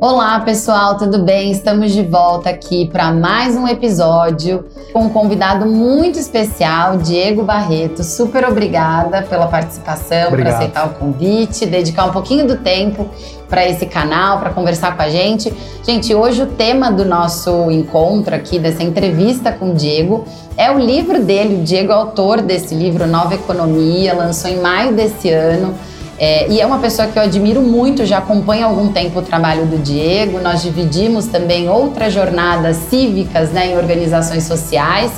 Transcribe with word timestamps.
Olá, 0.00 0.40
pessoal, 0.40 0.96
tudo 0.96 1.18
bem? 1.18 1.50
Estamos 1.50 1.92
de 1.92 2.02
volta 2.02 2.48
aqui 2.48 2.88
para 2.88 3.12
mais 3.12 3.54
um 3.54 3.68
episódio 3.68 4.64
com 4.90 5.00
um 5.00 5.10
convidado 5.10 5.66
muito 5.66 6.18
especial, 6.18 6.96
Diego 6.96 7.42
Barreto. 7.42 8.02
Super 8.02 8.48
obrigada 8.48 9.20
pela 9.20 9.48
participação, 9.48 10.30
por 10.30 10.46
aceitar 10.46 10.86
o 10.86 10.94
convite, 10.94 11.66
dedicar 11.66 12.06
um 12.06 12.10
pouquinho 12.12 12.46
do 12.46 12.56
tempo 12.56 13.06
para 13.50 13.68
esse 13.68 13.84
canal, 13.84 14.38
para 14.38 14.48
conversar 14.48 14.96
com 14.96 15.02
a 15.02 15.10
gente. 15.10 15.52
Gente, 15.84 16.14
hoje 16.14 16.42
o 16.42 16.46
tema 16.46 16.90
do 16.90 17.04
nosso 17.04 17.70
encontro 17.70 18.34
aqui, 18.34 18.58
dessa 18.58 18.82
entrevista 18.82 19.52
com 19.52 19.72
o 19.72 19.74
Diego, 19.74 20.24
é 20.56 20.70
o 20.70 20.78
livro 20.78 21.22
dele. 21.22 21.56
O 21.56 21.64
Diego 21.64 21.92
é 21.92 21.94
autor 21.94 22.40
desse 22.40 22.74
livro, 22.74 23.06
Nova 23.06 23.34
Economia, 23.34 24.14
lançou 24.14 24.50
em 24.50 24.58
maio 24.58 24.94
desse 24.94 25.30
ano. 25.30 25.74
É, 26.22 26.46
e 26.50 26.60
é 26.60 26.66
uma 26.66 26.78
pessoa 26.78 27.08
que 27.08 27.18
eu 27.18 27.22
admiro 27.22 27.62
muito, 27.62 28.04
já 28.04 28.18
acompanho 28.18 28.66
há 28.66 28.68
algum 28.68 28.92
tempo 28.92 29.20
o 29.20 29.22
trabalho 29.22 29.64
do 29.64 29.78
Diego. 29.78 30.38
Nós 30.38 30.62
dividimos 30.62 31.24
também 31.24 31.70
outras 31.70 32.12
jornadas 32.12 32.76
cívicas 32.76 33.50
né, 33.52 33.68
em 33.68 33.76
organizações 33.78 34.44
sociais. 34.44 35.10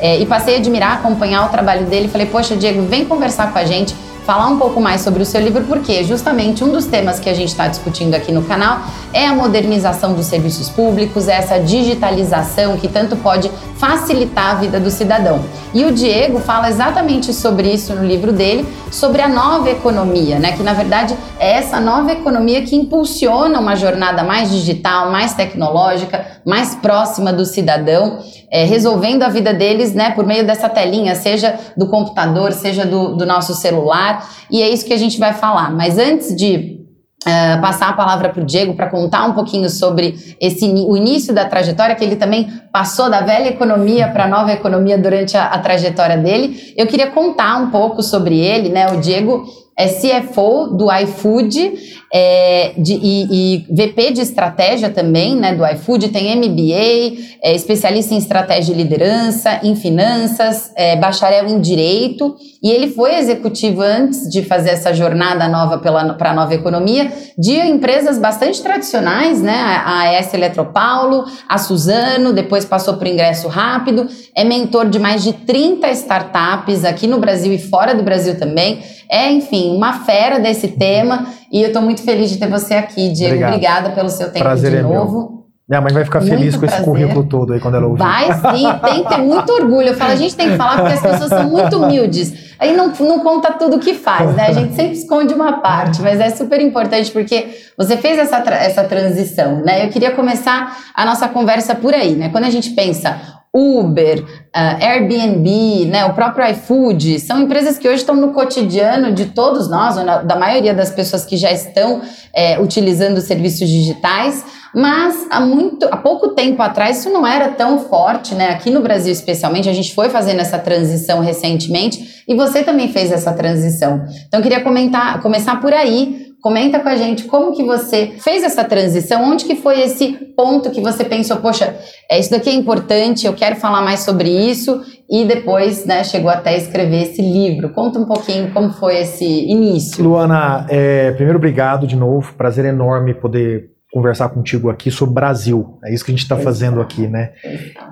É, 0.00 0.18
e 0.18 0.26
passei 0.26 0.56
a 0.56 0.58
admirar, 0.58 0.94
acompanhar 0.94 1.46
o 1.46 1.48
trabalho 1.48 1.86
dele. 1.86 2.08
Falei, 2.08 2.26
poxa, 2.26 2.56
Diego, 2.56 2.82
vem 2.82 3.04
conversar 3.04 3.52
com 3.52 3.58
a 3.58 3.64
gente 3.64 3.94
falar 4.28 4.48
um 4.48 4.58
pouco 4.58 4.78
mais 4.78 5.00
sobre 5.00 5.22
o 5.22 5.24
seu 5.24 5.40
livro, 5.40 5.64
porque 5.64 6.04
justamente 6.04 6.62
um 6.62 6.68
dos 6.68 6.84
temas 6.84 7.18
que 7.18 7.30
a 7.30 7.32
gente 7.32 7.48
está 7.48 7.66
discutindo 7.66 8.14
aqui 8.14 8.30
no 8.30 8.42
canal 8.42 8.80
é 9.10 9.24
a 9.24 9.34
modernização 9.34 10.12
dos 10.12 10.26
serviços 10.26 10.68
públicos, 10.68 11.28
essa 11.28 11.58
digitalização 11.58 12.76
que 12.76 12.88
tanto 12.88 13.16
pode 13.16 13.50
facilitar 13.78 14.50
a 14.50 14.54
vida 14.56 14.78
do 14.78 14.90
cidadão. 14.90 15.42
E 15.72 15.82
o 15.86 15.92
Diego 15.92 16.40
fala 16.40 16.68
exatamente 16.68 17.32
sobre 17.32 17.72
isso 17.72 17.94
no 17.94 18.04
livro 18.04 18.30
dele, 18.30 18.68
sobre 18.90 19.22
a 19.22 19.28
nova 19.28 19.70
economia, 19.70 20.38
né? 20.38 20.52
Que 20.52 20.62
na 20.62 20.74
verdade 20.74 21.16
é 21.38 21.52
essa 21.52 21.80
nova 21.80 22.12
economia 22.12 22.60
que 22.62 22.76
impulsiona 22.76 23.58
uma 23.58 23.76
jornada 23.76 24.22
mais 24.24 24.50
digital, 24.50 25.10
mais 25.10 25.32
tecnológica, 25.32 26.26
mais 26.44 26.74
próxima 26.74 27.32
do 27.32 27.46
cidadão, 27.46 28.18
é, 28.50 28.64
resolvendo 28.64 29.22
a 29.22 29.28
vida 29.28 29.52
deles, 29.52 29.94
né? 29.94 30.10
Por 30.10 30.26
meio 30.26 30.46
dessa 30.46 30.68
telinha, 30.68 31.14
seja 31.14 31.58
do 31.76 31.86
computador, 31.86 32.52
seja 32.52 32.84
do, 32.84 33.14
do 33.14 33.26
nosso 33.26 33.54
celular. 33.54 34.17
E 34.50 34.62
é 34.62 34.68
isso 34.68 34.84
que 34.84 34.92
a 34.92 34.98
gente 34.98 35.18
vai 35.18 35.34
falar. 35.34 35.70
Mas 35.70 35.98
antes 35.98 36.34
de 36.34 36.78
Uh, 37.26 37.60
passar 37.60 37.88
a 37.88 37.92
palavra 37.94 38.28
para 38.28 38.40
o 38.40 38.46
Diego 38.46 38.74
para 38.74 38.88
contar 38.88 39.26
um 39.26 39.32
pouquinho 39.32 39.68
sobre 39.68 40.36
esse, 40.40 40.64
o 40.64 40.96
início 40.96 41.34
da 41.34 41.44
trajetória, 41.46 41.96
que 41.96 42.04
ele 42.04 42.14
também 42.14 42.48
passou 42.72 43.10
da 43.10 43.20
velha 43.22 43.48
economia 43.48 44.06
para 44.06 44.24
a 44.24 44.28
nova 44.28 44.52
economia 44.52 44.96
durante 44.96 45.36
a, 45.36 45.46
a, 45.46 45.58
trajetória 45.58 46.16
dele. 46.16 46.72
Eu 46.76 46.86
queria 46.86 47.08
contar 47.08 47.56
um 47.56 47.70
pouco 47.70 48.04
sobre 48.04 48.38
ele, 48.38 48.68
né? 48.68 48.92
O 48.92 49.00
Diego 49.00 49.44
é 49.78 49.86
CFO 49.86 50.76
do 50.76 50.92
iFood 50.92 51.98
é, 52.12 52.72
de, 52.78 52.94
e, 52.94 53.26
e, 53.30 53.66
VP 53.70 54.12
de 54.12 54.22
estratégia 54.22 54.88
também, 54.88 55.36
né, 55.36 55.54
do 55.54 55.64
iFood, 55.66 56.08
tem 56.08 56.34
MBA, 56.36 57.38
é 57.42 57.54
especialista 57.54 58.14
em 58.14 58.18
estratégia 58.18 58.72
e 58.72 58.76
liderança, 58.76 59.60
em 59.62 59.76
finanças, 59.76 60.72
é, 60.74 60.96
bacharel 60.96 61.46
em 61.46 61.60
direito, 61.60 62.34
e 62.62 62.70
ele 62.70 62.88
foi 62.88 63.14
executivo 63.16 63.82
antes 63.82 64.28
de 64.30 64.42
fazer 64.42 64.70
essa 64.70 64.92
jornada 64.94 65.46
nova 65.48 65.78
para 65.78 66.30
a 66.30 66.34
nova 66.34 66.54
economia 66.54 67.12
de 67.36 67.52
empresas 67.52 68.18
bastante 68.18 68.62
tradicionais, 68.62 69.42
né, 69.42 69.54
a 69.54 70.18
AS 70.18 70.32
Eletropaulo, 70.32 71.24
a 71.46 71.58
Suzano, 71.58 72.32
depois 72.32 72.64
passou 72.64 72.94
para 72.94 73.06
o 73.06 73.12
ingresso 73.12 73.48
rápido, 73.48 74.08
é 74.34 74.44
mentor 74.44 74.88
de 74.88 74.98
mais 74.98 75.22
de 75.22 75.34
30 75.34 75.90
startups 75.90 76.84
aqui 76.84 77.06
no 77.06 77.18
Brasil 77.18 77.52
e 77.52 77.58
fora 77.58 77.94
do 77.94 78.02
Brasil 78.02 78.38
também, 78.38 78.82
é, 79.10 79.30
enfim, 79.30 79.74
uma 79.74 80.04
fera 80.04 80.38
desse 80.38 80.68
tema 80.68 81.26
e 81.50 81.62
eu 81.62 81.68
estou 81.68 81.82
muito 81.82 82.02
feliz 82.02 82.30
de 82.30 82.38
ter 82.38 82.48
você 82.48 82.74
aqui, 82.74 83.10
Diego. 83.10 83.34
Obrigado. 83.34 83.54
Obrigada 83.54 83.90
pelo 83.90 84.08
seu 84.08 84.30
tempo 84.30 84.44
Prazer 84.44 84.70
de 84.70 84.76
é 84.78 84.82
novo. 84.82 85.18
Meu. 85.20 85.38
Minha 85.68 85.82
mãe 85.82 85.92
vai 85.92 86.04
ficar 86.04 86.20
muito 86.20 86.34
feliz 86.34 86.54
com 86.54 86.60
prazer. 86.60 86.78
esse 86.78 86.84
currículo 86.84 87.24
todo 87.24 87.52
aí 87.52 87.60
quando 87.60 87.74
ela 87.74 87.86
ouvir. 87.86 87.98
Vai 87.98 88.32
sim, 88.32 88.64
tem 88.84 89.02
que 89.02 89.08
ter 89.10 89.18
muito 89.18 89.52
orgulho. 89.52 89.88
Eu 89.88 89.94
falo, 89.94 90.12
a 90.12 90.16
gente 90.16 90.34
tem 90.34 90.50
que 90.50 90.56
falar 90.56 90.78
porque 90.78 90.94
as 90.94 91.02
pessoas 91.02 91.28
são 91.28 91.44
muito 91.44 91.76
humildes. 91.76 92.48
Aí 92.58 92.74
não, 92.74 92.88
não 92.88 93.20
conta 93.20 93.52
tudo 93.52 93.76
o 93.76 93.78
que 93.78 93.92
faz, 93.92 94.34
né? 94.34 94.46
A 94.46 94.52
gente 94.52 94.74
sempre 94.74 94.92
esconde 94.92 95.34
uma 95.34 95.60
parte, 95.60 96.00
mas 96.00 96.20
é 96.20 96.30
super 96.30 96.60
importante 96.62 97.10
porque 97.10 97.48
você 97.76 97.98
fez 97.98 98.18
essa, 98.18 98.38
essa 98.38 98.84
transição, 98.84 99.62
né? 99.62 99.84
Eu 99.84 99.90
queria 99.90 100.10
começar 100.12 100.74
a 100.94 101.04
nossa 101.04 101.28
conversa 101.28 101.74
por 101.74 101.92
aí, 101.92 102.16
né? 102.16 102.30
Quando 102.30 102.44
a 102.44 102.50
gente 102.50 102.70
pensa 102.70 103.37
Uber, 103.54 104.22
uh, 104.22 104.84
Airbnb, 104.84 105.86
né, 105.86 106.04
o 106.04 106.14
próprio 106.14 106.48
iFood, 106.50 107.18
são 107.20 107.40
empresas 107.40 107.78
que 107.78 107.88
hoje 107.88 107.98
estão 107.98 108.14
no 108.14 108.32
cotidiano 108.32 109.12
de 109.12 109.26
todos 109.26 109.70
nós, 109.70 109.96
da 110.24 110.36
maioria 110.36 110.74
das 110.74 110.90
pessoas 110.90 111.24
que 111.24 111.36
já 111.36 111.50
estão 111.50 112.02
é, 112.34 112.60
utilizando 112.60 113.20
serviços 113.20 113.68
digitais, 113.68 114.44
mas 114.74 115.26
há, 115.30 115.40
muito, 115.40 115.86
há 115.90 115.96
pouco 115.96 116.28
tempo 116.28 116.62
atrás 116.62 116.98
isso 116.98 117.10
não 117.10 117.26
era 117.26 117.48
tão 117.48 117.78
forte, 117.78 118.34
né? 118.34 118.50
Aqui 118.50 118.70
no 118.70 118.80
Brasil, 118.80 119.12
especialmente, 119.12 119.68
a 119.68 119.72
gente 119.72 119.94
foi 119.94 120.10
fazendo 120.10 120.40
essa 120.40 120.58
transição 120.58 121.20
recentemente 121.20 122.22
e 122.28 122.34
você 122.34 122.62
também 122.62 122.88
fez 122.92 123.10
essa 123.10 123.32
transição. 123.32 124.04
Então, 124.26 124.40
eu 124.40 124.42
queria 124.42 124.60
comentar, 124.60 125.20
começar 125.22 125.60
por 125.60 125.72
aí 125.72 126.27
Comenta 126.42 126.78
com 126.78 126.88
a 126.88 126.96
gente 126.96 127.24
como 127.24 127.54
que 127.54 127.64
você 127.64 128.12
fez 128.22 128.44
essa 128.44 128.62
transição, 128.62 129.24
onde 129.24 129.44
que 129.44 129.56
foi 129.56 129.80
esse 129.80 130.12
ponto 130.36 130.70
que 130.70 130.80
você 130.80 131.04
pensou, 131.04 131.38
poxa, 131.38 131.76
é, 132.08 132.18
isso 132.18 132.30
daqui 132.30 132.48
é 132.48 132.54
importante, 132.54 133.26
eu 133.26 133.32
quero 133.32 133.56
falar 133.56 133.82
mais 133.82 134.00
sobre 134.00 134.28
isso, 134.28 134.80
e 135.10 135.24
depois 135.24 135.84
né, 135.84 136.04
chegou 136.04 136.30
até 136.30 136.56
escrever 136.56 137.02
esse 137.02 137.20
livro. 137.20 137.70
Conta 137.70 137.98
um 137.98 138.04
pouquinho 138.04 138.52
como 138.52 138.70
foi 138.70 138.98
esse 138.98 139.24
início. 139.24 140.04
Luana, 140.04 140.64
é, 140.68 141.10
primeiro 141.12 141.38
obrigado 141.38 141.86
de 141.86 141.96
novo, 141.96 142.34
prazer 142.34 142.64
enorme 142.64 143.14
poder 143.14 143.70
conversar 143.92 144.28
contigo 144.28 144.70
aqui 144.70 144.90
sobre 144.90 145.14
Brasil. 145.14 145.78
É 145.84 145.92
isso 145.92 146.04
que 146.04 146.10
a 146.10 146.14
gente 146.14 146.22
está 146.22 146.36
fazendo 146.36 146.80
aqui, 146.80 147.08
né? 147.08 147.32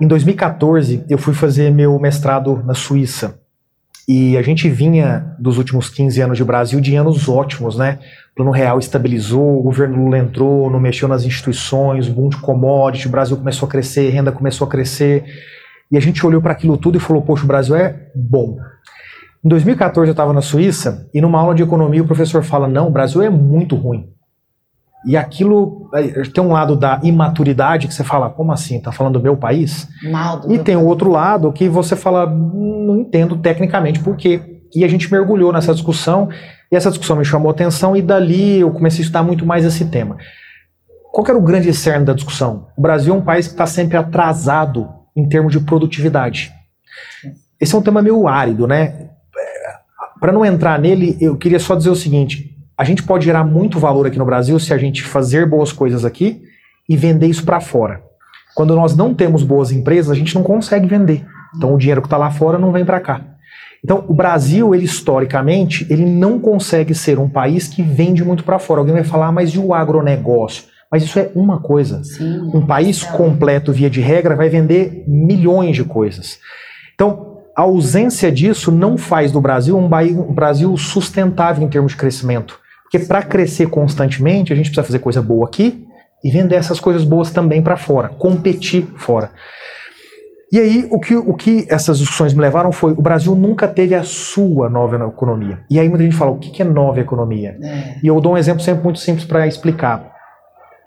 Em 0.01 0.07
2014, 0.07 1.05
eu 1.09 1.19
fui 1.19 1.34
fazer 1.34 1.71
meu 1.71 1.99
mestrado 1.99 2.63
na 2.65 2.75
Suíça. 2.75 3.41
E 4.09 4.37
a 4.37 4.43
gente 4.43 4.69
vinha 4.69 5.34
dos 5.39 5.59
últimos 5.59 5.91
15 5.91 6.21
anos 6.21 6.39
de 6.39 6.44
Brasil 6.44 6.81
de 6.81 6.94
anos 6.94 7.28
ótimos, 7.28 7.77
né? 7.77 7.99
O 8.33 8.37
plano 8.37 8.53
real 8.53 8.78
estabilizou, 8.78 9.59
o 9.59 9.62
governo 9.62 10.05
Lula 10.05 10.19
entrou, 10.19 10.71
não 10.71 10.78
mexeu 10.78 11.09
nas 11.09 11.25
instituições, 11.25 12.06
boom 12.06 12.28
de 12.28 12.37
commodity, 12.37 13.09
o 13.09 13.11
Brasil 13.11 13.37
começou 13.37 13.66
a 13.66 13.71
crescer, 13.71 14.11
renda 14.11 14.31
começou 14.31 14.66
a 14.66 14.71
crescer. 14.71 15.25
E 15.91 15.97
a 15.97 16.00
gente 16.00 16.25
olhou 16.25 16.41
para 16.41 16.53
aquilo 16.53 16.77
tudo 16.77 16.99
e 16.99 17.00
falou: 17.00 17.22
Poxa, 17.22 17.43
o 17.43 17.49
Brasil 17.49 17.75
é 17.75 18.11
bom. 18.15 18.59
Em 19.45 19.49
2014 19.49 20.09
eu 20.09 20.12
estava 20.12 20.33
na 20.33 20.43
Suíça 20.43 21.09
e 21.12 21.21
numa 21.21 21.41
aula 21.41 21.55
de 21.55 21.62
economia 21.62 22.03
o 22.03 22.06
professor 22.06 22.45
fala: 22.45 22.69
Não, 22.69 22.87
o 22.87 22.93
Brasil 22.93 23.22
é 23.22 23.31
muito 23.31 23.75
ruim. 23.75 24.09
E 25.06 25.17
aquilo 25.17 25.89
tem 26.34 26.43
um 26.43 26.53
lado 26.53 26.75
da 26.75 27.00
imaturidade 27.05 27.87
que 27.87 27.94
você 27.94 28.03
fala, 28.03 28.28
como 28.28 28.50
assim? 28.50 28.81
Tá 28.81 28.91
falando 28.91 29.15
do 29.15 29.22
meu 29.22 29.37
país? 29.37 29.89
Mal 30.11 30.41
do 30.41 30.53
e 30.53 30.59
tem 30.59 30.75
o 30.75 30.84
outro 30.84 31.09
lado 31.11 31.53
que 31.53 31.69
você 31.69 31.94
fala, 31.94 32.27
não 32.27 32.99
entendo 32.99 33.37
tecnicamente 33.37 34.00
por 34.00 34.16
quê. 34.16 34.43
E 34.75 34.84
a 34.84 34.89
gente 34.89 35.11
mergulhou 35.11 35.53
nessa 35.53 35.72
discussão, 35.72 36.28
e 36.72 36.75
essa 36.75 36.91
discussão 36.91 37.16
me 37.16 37.25
chamou 37.25 37.50
a 37.50 37.53
atenção, 37.53 37.97
e 37.97 38.03
dali 38.03 38.59
eu 38.59 38.72
comecei 38.72 38.99
a 38.99 39.03
estudar 39.03 39.22
muito 39.22 39.47
mais 39.47 39.65
esse 39.65 39.84
tema. 39.84 40.16
Qual 41.12 41.25
era 41.28 41.39
o 41.39 41.43
grande 41.43 41.72
cerne 41.72 42.05
da 42.05 42.12
discussão? 42.12 42.66
O 42.77 42.83
Brasil 42.83 43.15
é 43.15 43.16
um 43.16 43.22
país 43.22 43.47
que 43.47 43.55
está 43.55 43.65
sempre 43.65 43.97
atrasado 43.97 44.89
em 45.15 45.28
termos 45.28 45.53
de 45.53 45.61
produtividade. 45.61 46.53
Esse 47.61 47.77
é 47.77 47.78
um 47.78 47.83
tema 47.83 48.03
meio 48.03 48.27
árido, 48.27 48.66
né? 48.66 49.11
Para 50.21 50.33
não 50.33 50.45
entrar 50.45 50.81
nele, 50.81 51.16
eu 51.21 51.37
queria 51.37 51.61
só 51.61 51.77
dizer 51.77 51.91
o 51.91 51.97
seguinte: 51.97 52.56
a 52.79 52.85
gente 52.85 53.03
pode 53.03 53.25
gerar 53.25 53.45
muito 53.45 53.79
valor 53.79 54.07
aqui 54.07 54.19
no 54.19 54.25
Brasil 54.25 54.59
se 54.59 54.73
a 54.75 54.79
gente 54.79 55.03
fazer 55.03 55.47
boas 55.47 55.73
coisas 55.73 56.05
aqui 56.05 56.43
e 56.89 56.97
vender 56.97 57.27
isso 57.27 57.45
para 57.45 57.61
fora. 57.61 58.03
Quando 58.55 58.75
nós 58.75 58.95
não 58.95 59.15
temos 59.15 59.43
boas 59.43 59.73
empresas, 59.73 60.11
a 60.11 60.15
gente 60.15 60.35
não 60.35 60.43
consegue 60.43 60.87
vender. 60.87 61.25
Então 61.57 61.75
o 61.75 61.79
dinheiro 61.79 62.03
que 62.03 62.07
está 62.07 62.17
lá 62.17 62.31
fora 62.31 62.59
não 62.59 62.73
vem 62.73 62.85
para 62.85 63.01
cá. 63.01 63.21
Então 63.83 64.05
o 64.09 64.15
Brasil, 64.15 64.75
ele 64.75 64.85
historicamente, 64.85 65.87
ele 65.89 66.05
não 66.05 66.39
consegue 66.39 66.95
ser 66.95 67.19
um 67.19 67.29
país 67.29 67.69
que 67.69 67.83
vende 67.83 68.25
muito 68.25 68.45
para 68.45 68.59
fora. 68.59 68.81
Alguém 68.81 68.95
vai 68.95 69.05
falar, 69.05 69.29
ah, 69.29 69.33
mas 69.33 69.51
e 69.51 69.59
o 69.59 69.73
agronegócio? 69.73 70.65
Mas 70.91 71.03
isso 71.03 71.19
é 71.19 71.31
uma 71.34 71.61
coisa. 71.61 72.03
Sim, 72.05 72.51
um 72.55 72.65
país 72.65 73.03
completo, 73.03 73.72
via 73.72 73.91
de 73.91 74.01
regra, 74.01 74.37
vai 74.37 74.49
vender 74.49 75.05
milhões 75.07 75.75
de 75.75 75.84
coisas. 75.84 76.39
Então, 76.95 77.39
a 77.57 77.63
ausência 77.63 78.31
disso 78.31 78.71
não 78.71 78.97
faz 78.97 79.33
do 79.33 79.41
Brasil 79.41 79.77
um, 79.77 79.87
um 79.87 80.34
Brasil 80.34 80.77
sustentável 80.77 81.65
em 81.65 81.69
termos 81.69 81.93
de 81.93 81.99
crescimento. 81.99 82.59
Porque 82.91 83.00
para 83.00 83.22
crescer 83.22 83.68
constantemente, 83.68 84.53
a 84.53 84.56
gente 84.56 84.66
precisa 84.66 84.86
fazer 84.86 85.00
coisa 85.00 85.21
boa 85.21 85.47
aqui 85.47 85.86
e 86.22 86.30
vender 86.30 86.54
essas 86.54 86.80
coisas 86.80 87.04
boas 87.04 87.30
também 87.30 87.60
para 87.60 87.77
fora, 87.77 88.09
competir 88.09 88.86
fora. 88.97 89.30
E 90.53 90.60
aí, 90.60 90.88
o 90.91 91.00
que, 91.00 91.15
o 91.15 91.34
que 91.34 91.66
essas 91.68 91.98
discussões 91.98 92.33
me 92.33 92.41
levaram 92.41 92.71
foi: 92.71 92.92
o 92.92 93.03
Brasil 93.03 93.34
nunca 93.34 93.66
teve 93.66 93.94
a 93.94 94.04
sua 94.04 94.71
nova 94.71 94.97
economia. 95.04 95.60
E 95.68 95.78
aí, 95.78 95.88
muita 95.88 96.04
gente 96.04 96.16
fala: 96.16 96.30
o 96.30 96.38
que 96.38 96.62
é 96.62 96.65
nova 96.65 97.00
economia? 97.00 97.59
É. 97.60 97.97
E 98.03 98.06
eu 98.06 98.21
dou 98.21 98.34
um 98.34 98.38
exemplo 98.38 98.62
sempre 98.62 98.84
muito 98.84 99.00
simples 99.00 99.27
para 99.27 99.47
explicar. 99.47 100.12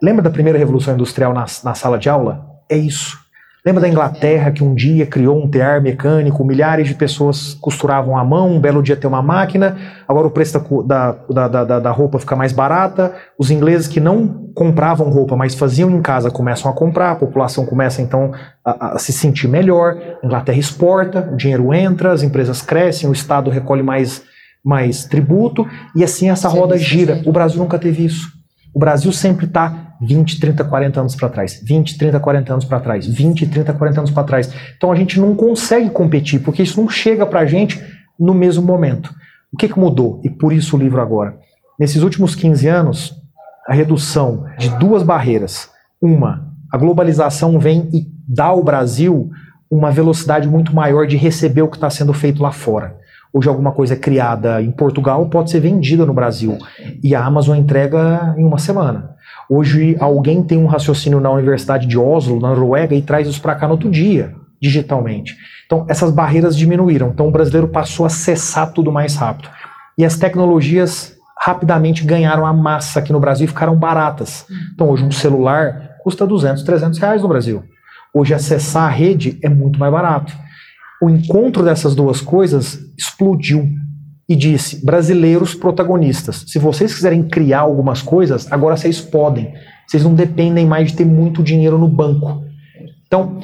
Lembra 0.01 0.23
da 0.23 0.29
primeira 0.29 0.57
revolução 0.57 0.93
industrial 0.93 1.33
na, 1.33 1.45
na 1.63 1.73
sala 1.73 1.99
de 1.99 2.09
aula? 2.09 2.45
É 2.69 2.77
isso. 2.77 3.17
Lembra 3.65 3.81
da 3.81 3.89
Inglaterra 3.89 4.51
que 4.51 4.63
um 4.63 4.73
dia 4.73 5.05
criou 5.05 5.37
um 5.37 5.49
tear 5.49 5.81
mecânico, 5.81 6.45
milhares 6.45 6.87
de 6.87 6.95
pessoas 6.95 7.53
costuravam 7.55 8.17
à 8.17 8.23
mão, 8.23 8.55
um 8.55 8.59
belo 8.59 8.81
dia 8.81 8.95
tem 8.95 9.07
uma 9.07 9.21
máquina, 9.21 9.75
agora 10.07 10.27
o 10.27 10.31
preço 10.31 10.57
da, 10.85 11.11
da, 11.29 11.47
da, 11.65 11.79
da, 11.79 11.91
roupa 11.91 12.17
fica 12.19 12.37
mais 12.37 12.53
barata, 12.53 13.13
os 13.37 13.51
ingleses 13.51 13.85
que 13.85 13.99
não 13.99 14.49
compravam 14.55 15.09
roupa, 15.09 15.35
mas 15.35 15.55
faziam 15.55 15.91
em 15.91 16.01
casa, 16.01 16.31
começam 16.31 16.71
a 16.71 16.73
comprar, 16.73 17.11
a 17.11 17.15
população 17.15 17.65
começa 17.65 18.01
então 18.01 18.31
a, 18.63 18.95
a 18.95 18.99
se 18.99 19.11
sentir 19.11 19.49
melhor, 19.49 19.97
a 20.23 20.25
Inglaterra 20.25 20.57
exporta, 20.57 21.29
o 21.29 21.35
dinheiro 21.35 21.73
entra, 21.73 22.13
as 22.13 22.23
empresas 22.23 22.61
crescem, 22.61 23.09
o 23.09 23.13
Estado 23.13 23.49
recolhe 23.49 23.83
mais, 23.83 24.23
mais 24.63 25.03
tributo, 25.03 25.67
e 25.93 26.01
assim 26.01 26.29
essa 26.29 26.47
roda 26.47 26.77
gira. 26.77 27.21
O 27.25 27.31
Brasil 27.33 27.59
nunca 27.59 27.77
teve 27.77 28.05
isso. 28.05 28.29
O 28.73 28.79
Brasil 28.79 29.11
sempre 29.11 29.47
está 29.47 29.88
20, 30.01 30.39
30, 30.39 30.63
40 30.63 30.99
anos 30.99 31.15
para 31.15 31.29
trás. 31.29 31.61
20, 31.63 31.97
30, 31.97 32.19
40 32.19 32.53
anos 32.53 32.65
para 32.65 32.79
trás. 32.79 33.05
20, 33.05 33.47
30, 33.47 33.73
40 33.73 33.99
anos 33.99 34.11
para 34.11 34.23
trás. 34.23 34.53
Então 34.77 34.91
a 34.91 34.95
gente 34.95 35.19
não 35.19 35.35
consegue 35.35 35.89
competir, 35.89 36.39
porque 36.39 36.63
isso 36.63 36.79
não 36.81 36.89
chega 36.89 37.25
para 37.25 37.41
a 37.41 37.45
gente 37.45 37.81
no 38.19 38.33
mesmo 38.33 38.63
momento. 38.63 39.13
O 39.51 39.57
que, 39.57 39.67
que 39.67 39.79
mudou? 39.79 40.21
E 40.23 40.29
por 40.29 40.53
isso 40.53 40.75
o 40.75 40.79
livro 40.79 41.01
agora. 41.01 41.37
Nesses 41.79 42.03
últimos 42.03 42.35
15 42.35 42.67
anos, 42.67 43.15
a 43.67 43.73
redução 43.73 44.45
de 44.57 44.69
duas 44.77 45.03
barreiras. 45.03 45.69
Uma, 46.01 46.47
a 46.71 46.77
globalização 46.77 47.59
vem 47.59 47.89
e 47.93 48.07
dá 48.27 48.45
ao 48.45 48.63
Brasil 48.63 49.29
uma 49.69 49.91
velocidade 49.91 50.47
muito 50.47 50.73
maior 50.73 51.05
de 51.05 51.17
receber 51.17 51.61
o 51.61 51.67
que 51.67 51.77
está 51.77 51.89
sendo 51.89 52.13
feito 52.13 52.41
lá 52.41 52.51
fora. 52.51 52.97
Hoje 53.31 53.47
alguma 53.47 53.71
coisa 53.71 53.93
é 53.93 53.97
criada 53.97 54.61
em 54.61 54.71
Portugal 54.71 55.27
pode 55.29 55.51
ser 55.51 55.59
vendida 55.59 56.03
no 56.03 56.13
Brasil 56.13 56.57
e 57.03 57.13
a 57.13 57.23
Amazon 57.23 57.57
entrega 57.57 58.33
em 58.35 58.43
uma 58.43 58.57
semana. 58.57 59.15
Hoje 59.49 59.95
alguém 59.99 60.43
tem 60.43 60.57
um 60.57 60.67
raciocínio 60.67 61.19
na 61.19 61.31
Universidade 61.31 61.87
de 61.87 61.97
Oslo, 61.97 62.39
na 62.39 62.49
Noruega, 62.49 62.93
e 62.93 63.01
traz 63.01 63.27
isso 63.27 63.41
para 63.41 63.55
cá 63.55 63.67
no 63.67 63.73
outro 63.73 63.89
dia, 63.89 64.35
digitalmente. 64.61 65.35
Então 65.65 65.85
essas 65.89 66.11
barreiras 66.11 66.55
diminuíram. 66.55 67.09
Então 67.09 67.27
o 67.27 67.31
brasileiro 67.31 67.67
passou 67.67 68.03
a 68.03 68.07
acessar 68.07 68.71
tudo 68.71 68.91
mais 68.91 69.15
rápido. 69.15 69.49
E 69.97 70.05
as 70.05 70.17
tecnologias 70.17 71.15
rapidamente 71.39 72.03
ganharam 72.03 72.45
a 72.45 72.53
massa 72.53 72.99
aqui 72.99 73.11
no 73.11 73.19
Brasil 73.19 73.45
e 73.45 73.47
ficaram 73.47 73.75
baratas. 73.75 74.45
Então 74.73 74.89
hoje 74.89 75.03
um 75.03 75.11
celular 75.11 75.95
custa 76.03 76.27
200, 76.27 76.63
300 76.63 76.99
reais 76.99 77.21
no 77.21 77.27
Brasil. 77.27 77.63
Hoje 78.13 78.33
acessar 78.33 78.83
a 78.83 78.89
rede 78.89 79.39
é 79.41 79.49
muito 79.49 79.79
mais 79.79 79.91
barato 79.91 80.33
o 81.01 81.09
encontro 81.09 81.63
dessas 81.63 81.95
duas 81.95 82.19
coisas 82.19 82.79
explodiu 82.97 83.69
e 84.29 84.35
disse: 84.35 84.85
brasileiros 84.85 85.55
protagonistas, 85.55 86.45
se 86.47 86.59
vocês 86.59 86.93
quiserem 86.93 87.23
criar 87.23 87.61
algumas 87.61 88.01
coisas, 88.01 88.49
agora 88.51 88.77
vocês 88.77 89.01
podem. 89.01 89.51
Vocês 89.87 90.03
não 90.03 90.13
dependem 90.13 90.67
mais 90.67 90.91
de 90.91 90.97
ter 90.97 91.05
muito 91.05 91.41
dinheiro 91.41 91.79
no 91.79 91.87
banco. 91.87 92.43
Então, 93.07 93.39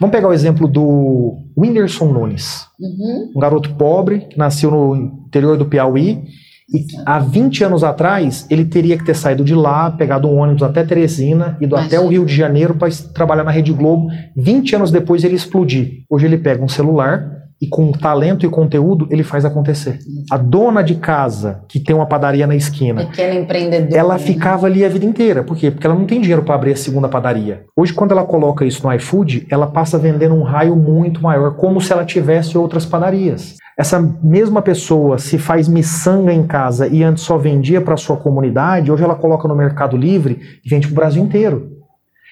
vamos 0.00 0.16
pegar 0.16 0.28
o 0.28 0.32
exemplo 0.32 0.66
do 0.66 1.36
Whindersson 1.54 2.06
Nunes, 2.06 2.66
uhum. 2.80 3.32
um 3.36 3.40
garoto 3.40 3.74
pobre 3.74 4.20
que 4.20 4.38
nasceu 4.38 4.70
no 4.70 4.96
interior 4.96 5.58
do 5.58 5.66
Piauí 5.66 6.24
e 6.72 6.86
há 7.04 7.18
20 7.18 7.64
anos 7.64 7.82
atrás, 7.82 8.46
ele 8.48 8.64
teria 8.64 8.96
que 8.96 9.04
ter 9.04 9.14
saído 9.14 9.42
de 9.42 9.56
lá, 9.56 9.90
pegado 9.90 10.28
um 10.28 10.38
ônibus 10.38 10.62
até 10.62 10.84
Teresina, 10.84 11.56
ido 11.60 11.74
Imagina. 11.74 11.86
até 11.86 12.00
o 12.00 12.08
Rio 12.08 12.24
de 12.24 12.34
Janeiro 12.34 12.74
para 12.74 12.88
trabalhar 13.12 13.42
na 13.42 13.50
Rede 13.50 13.72
Globo. 13.72 14.08
20 14.36 14.76
anos 14.76 14.90
depois 14.92 15.24
ele 15.24 15.34
explodir. 15.34 16.04
Hoje 16.08 16.26
ele 16.26 16.38
pega 16.38 16.62
um 16.62 16.68
celular 16.68 17.39
e 17.60 17.66
com 17.66 17.92
talento 17.92 18.46
e 18.46 18.48
conteúdo 18.48 19.06
ele 19.10 19.22
faz 19.22 19.44
acontecer. 19.44 19.98
A 20.30 20.36
dona 20.36 20.82
de 20.82 20.94
casa 20.94 21.62
que 21.68 21.78
tem 21.78 21.94
uma 21.94 22.06
padaria 22.06 22.46
na 22.46 22.56
esquina, 22.56 23.04
pequena 23.04 23.34
empreendedora, 23.34 23.98
ela 24.00 24.18
ficava 24.18 24.66
ali 24.66 24.84
a 24.84 24.88
vida 24.88 25.04
inteira. 25.04 25.44
Por 25.44 25.56
quê? 25.56 25.70
Porque 25.70 25.86
ela 25.86 25.96
não 25.96 26.06
tem 26.06 26.20
dinheiro 26.20 26.42
para 26.42 26.54
abrir 26.54 26.72
a 26.72 26.76
segunda 26.76 27.08
padaria. 27.08 27.64
Hoje 27.76 27.92
quando 27.92 28.12
ela 28.12 28.24
coloca 28.24 28.64
isso 28.64 28.86
no 28.86 28.92
iFood, 28.94 29.46
ela 29.50 29.66
passa 29.66 29.98
vendendo 29.98 30.34
um 30.34 30.42
raio 30.42 30.74
muito 30.74 31.22
maior, 31.22 31.56
como 31.56 31.80
se 31.80 31.92
ela 31.92 32.04
tivesse 32.04 32.56
outras 32.56 32.86
padarias. 32.86 33.56
Essa 33.78 33.98
mesma 34.22 34.60
pessoa 34.60 35.18
se 35.18 35.38
faz 35.38 35.68
miçanga 35.68 36.32
em 36.32 36.46
casa 36.46 36.86
e 36.86 37.02
antes 37.02 37.24
só 37.24 37.38
vendia 37.38 37.80
para 37.80 37.96
sua 37.96 38.16
comunidade, 38.16 38.92
hoje 38.92 39.02
ela 39.02 39.14
coloca 39.14 39.48
no 39.48 39.56
Mercado 39.56 39.96
Livre 39.96 40.38
e 40.64 40.68
vende 40.68 40.86
para 40.86 40.92
o 40.92 40.96
Brasil 40.96 41.22
inteiro. 41.22 41.78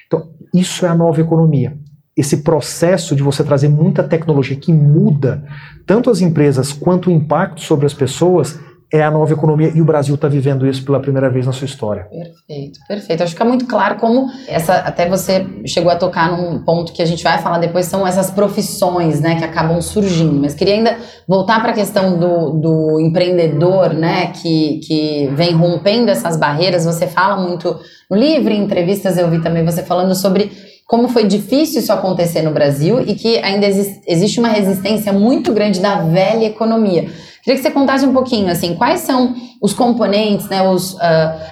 Então, 0.06 0.28
isso 0.54 0.84
é 0.84 0.88
a 0.88 0.94
nova 0.94 1.20
economia. 1.20 1.74
Esse 2.18 2.38
processo 2.38 3.14
de 3.14 3.22
você 3.22 3.44
trazer 3.44 3.68
muita 3.68 4.02
tecnologia 4.02 4.56
que 4.56 4.72
muda 4.72 5.44
tanto 5.86 6.10
as 6.10 6.20
empresas 6.20 6.72
quanto 6.72 7.10
o 7.10 7.12
impacto 7.12 7.60
sobre 7.60 7.86
as 7.86 7.94
pessoas 7.94 8.58
é 8.92 9.02
a 9.04 9.10
nova 9.10 9.32
economia 9.32 9.70
e 9.72 9.80
o 9.80 9.84
Brasil 9.84 10.14
está 10.14 10.26
vivendo 10.26 10.66
isso 10.66 10.82
pela 10.84 10.98
primeira 10.98 11.30
vez 11.30 11.46
na 11.46 11.52
sua 11.52 11.66
história. 11.66 12.08
Perfeito, 12.10 12.80
perfeito. 12.88 13.22
Acho 13.22 13.32
que 13.32 13.38
fica 13.38 13.48
muito 13.48 13.66
claro 13.66 13.96
como 13.96 14.28
essa, 14.48 14.74
até 14.76 15.08
você 15.08 15.46
chegou 15.66 15.92
a 15.92 15.96
tocar 15.96 16.36
num 16.36 16.64
ponto 16.64 16.92
que 16.92 17.02
a 17.02 17.04
gente 17.04 17.22
vai 17.22 17.38
falar 17.38 17.58
depois, 17.58 17.86
são 17.86 18.04
essas 18.04 18.30
profissões, 18.30 19.20
né, 19.20 19.36
que 19.36 19.44
acabam 19.44 19.80
surgindo. 19.80 20.40
Mas 20.40 20.54
queria 20.54 20.74
ainda 20.74 20.96
voltar 21.28 21.60
para 21.60 21.70
a 21.70 21.74
questão 21.74 22.18
do, 22.18 22.50
do 22.58 23.00
empreendedor, 23.00 23.92
né, 23.92 24.32
que, 24.32 24.80
que 24.80 25.30
vem 25.34 25.52
rompendo 25.52 26.10
essas 26.10 26.36
barreiras. 26.36 26.84
Você 26.84 27.06
fala 27.06 27.36
muito 27.36 27.78
no 28.10 28.16
livro, 28.16 28.52
em 28.52 28.64
entrevistas 28.64 29.18
eu 29.18 29.30
vi 29.30 29.40
também 29.40 29.64
você 29.64 29.82
falando 29.82 30.14
sobre 30.14 30.50
como 30.88 31.06
foi 31.06 31.26
difícil 31.26 31.80
isso 31.80 31.92
acontecer 31.92 32.40
no 32.40 32.50
Brasil 32.50 33.02
e 33.02 33.14
que 33.14 33.36
ainda 33.40 33.66
existe 33.66 34.40
uma 34.40 34.48
resistência 34.48 35.12
muito 35.12 35.52
grande 35.52 35.80
da 35.80 35.96
velha 35.96 36.46
economia. 36.46 37.10
Queria 37.42 37.56
que 37.56 37.62
você 37.62 37.70
contasse 37.70 38.06
um 38.06 38.12
pouquinho, 38.12 38.50
assim, 38.50 38.74
quais 38.74 39.00
são 39.00 39.34
os 39.60 39.74
componentes, 39.74 40.48
né, 40.48 40.66
os 40.66 40.94
uh, 40.94 40.98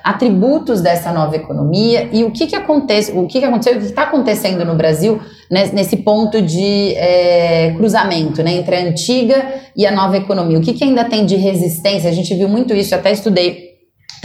atributos 0.02 0.80
dessa 0.80 1.12
nova 1.12 1.36
economia 1.36 2.08
e 2.12 2.24
o 2.24 2.30
que, 2.30 2.46
que 2.46 2.56
acontece, 2.56 3.12
o 3.12 3.26
que, 3.26 3.38
que 3.38 3.44
aconteceu, 3.44 3.76
o 3.76 3.80
que 3.80 3.86
está 3.86 4.04
acontecendo 4.04 4.64
no 4.64 4.74
Brasil 4.74 5.20
né, 5.50 5.70
nesse 5.72 5.98
ponto 5.98 6.40
de 6.40 6.94
é, 6.96 7.74
cruzamento, 7.76 8.42
né, 8.42 8.54
entre 8.54 8.74
a 8.74 8.80
antiga 8.80 9.54
e 9.76 9.86
a 9.86 9.92
nova 9.92 10.16
economia. 10.16 10.58
O 10.58 10.62
que, 10.62 10.72
que 10.72 10.84
ainda 10.84 11.04
tem 11.04 11.26
de 11.26 11.36
resistência? 11.36 12.08
A 12.08 12.12
gente 12.12 12.34
viu 12.34 12.48
muito 12.48 12.72
isso, 12.74 12.94
até 12.94 13.12
estudei 13.12 13.65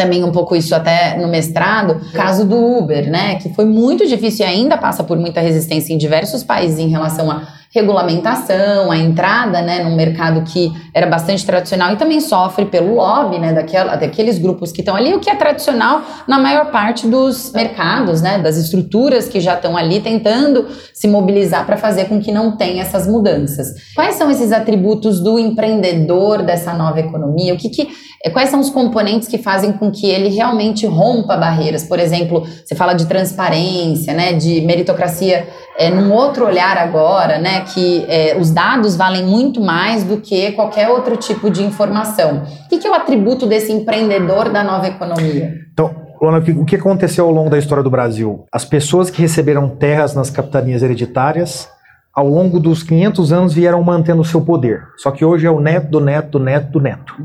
também 0.02 0.24
um 0.24 0.32
pouco 0.32 0.56
isso 0.56 0.74
até 0.74 1.16
no 1.18 1.28
mestrado, 1.28 2.02
caso 2.14 2.46
do 2.46 2.58
Uber, 2.58 3.10
né, 3.10 3.36
que 3.36 3.54
foi 3.54 3.66
muito 3.66 4.08
difícil 4.08 4.46
e 4.46 4.50
ainda 4.50 4.78
passa 4.78 5.04
por 5.04 5.18
muita 5.18 5.40
resistência 5.40 5.94
em 5.94 5.98
diversos 5.98 6.44
países 6.44 6.80
em 6.80 6.90
relação 6.90 7.30
a 7.30 7.62
regulamentação, 7.74 8.92
a 8.92 8.98
entrada 8.98 9.62
né, 9.62 9.82
num 9.82 9.96
mercado 9.96 10.42
que 10.42 10.74
era 10.94 11.08
bastante 11.08 11.46
tradicional 11.46 11.94
e 11.94 11.96
também 11.96 12.20
sofre 12.20 12.66
pelo 12.66 12.96
lobby 12.96 13.40
né, 13.40 13.54
daquela, 13.54 13.96
daqueles 13.96 14.38
grupos 14.38 14.74
que 14.74 14.82
estão 14.82 14.94
ali, 14.94 15.14
o 15.14 15.22
que 15.22 15.30
é 15.30 15.36
tradicional 15.36 16.02
na 16.28 16.38
maior 16.38 16.70
parte 16.70 17.08
dos 17.08 17.54
mercados, 17.54 18.22
né, 18.22 18.40
das 18.40 18.58
estruturas 18.58 19.30
que 19.30 19.40
já 19.40 19.54
estão 19.54 19.78
ali 19.78 20.02
tentando 20.02 20.68
se 20.94 21.08
mobilizar 21.08 21.66
para 21.66 21.78
fazer 21.78 22.06
com 22.06 22.20
que 22.20 22.32
não 22.32 22.58
tenha 22.58 22.82
essas 22.82 23.08
mudanças. 23.08 23.74
Quais 23.96 24.16
são 24.16 24.30
esses 24.30 24.52
atributos 24.52 25.22
do 25.22 25.40
empreendedor 25.40 26.42
dessa 26.42 26.74
nova 26.74 27.00
economia? 27.00 27.54
O 27.54 27.58
que, 27.58 27.70
que 27.70 27.88
quais 28.30 28.50
são 28.50 28.60
os 28.60 28.70
componentes 28.70 29.28
que 29.28 29.38
fazem 29.38 29.74
com 29.74 29.90
que 29.92 30.08
ele 30.08 30.30
realmente 30.30 30.86
rompa 30.86 31.36
barreiras? 31.36 31.84
Por 31.84 32.00
exemplo, 32.00 32.46
você 32.64 32.76
fala 32.76 32.94
de 32.94 33.06
transparência, 33.06 34.14
né, 34.14 34.34
de 34.34 34.62
meritocracia 34.62 35.48
é, 35.78 35.90
num 35.90 36.12
outro 36.12 36.46
olhar 36.46 36.78
agora, 36.78 37.40
né, 37.40 37.62
que 37.62 38.06
é, 38.08 38.38
os 38.40 38.52
dados 38.52 38.96
valem 38.96 39.26
muito 39.26 39.60
mais 39.60 40.04
do 40.04 40.18
que 40.18 40.52
qualquer 40.52 40.90
outro 40.90 41.18
tipo 41.18 41.50
de 41.50 41.64
informação. 41.64 42.44
O 42.66 42.70
que, 42.70 42.78
que 42.78 42.88
é 42.88 42.92
o 42.92 42.94
atributo 42.94 43.48
desse 43.48 43.72
empreendedor 43.72 44.50
da 44.50 44.64
nova 44.64 44.88
economia? 44.88 45.54
Então, 45.74 45.96
o 46.22 46.66
que 46.66 46.76
aconteceu 46.76 47.26
ao 47.26 47.32
longo 47.32 47.50
da 47.50 47.58
história 47.58 47.84
do 47.84 47.90
Brasil? 47.90 48.46
As 48.52 48.64
pessoas 48.64 49.10
que 49.10 49.22
receberam 49.22 49.68
terras 49.68 50.14
nas 50.14 50.30
capitanias 50.30 50.84
hereditárias, 50.84 51.68
ao 52.14 52.28
longo 52.28 52.60
dos 52.60 52.84
500 52.84 53.32
anos 53.32 53.54
vieram 53.54 53.82
mantendo 53.84 54.22
o 54.22 54.26
seu 54.26 54.42
poder. 54.42 54.84
Só 54.98 55.12
que 55.12 55.24
hoje 55.24 55.46
é 55.46 55.52
o 55.52 55.60
neto 55.60 55.90
do 55.90 56.00
neto 56.00 56.32
do 56.32 56.40
neto 56.40 56.72
do 56.72 56.80
neto. 56.80 57.16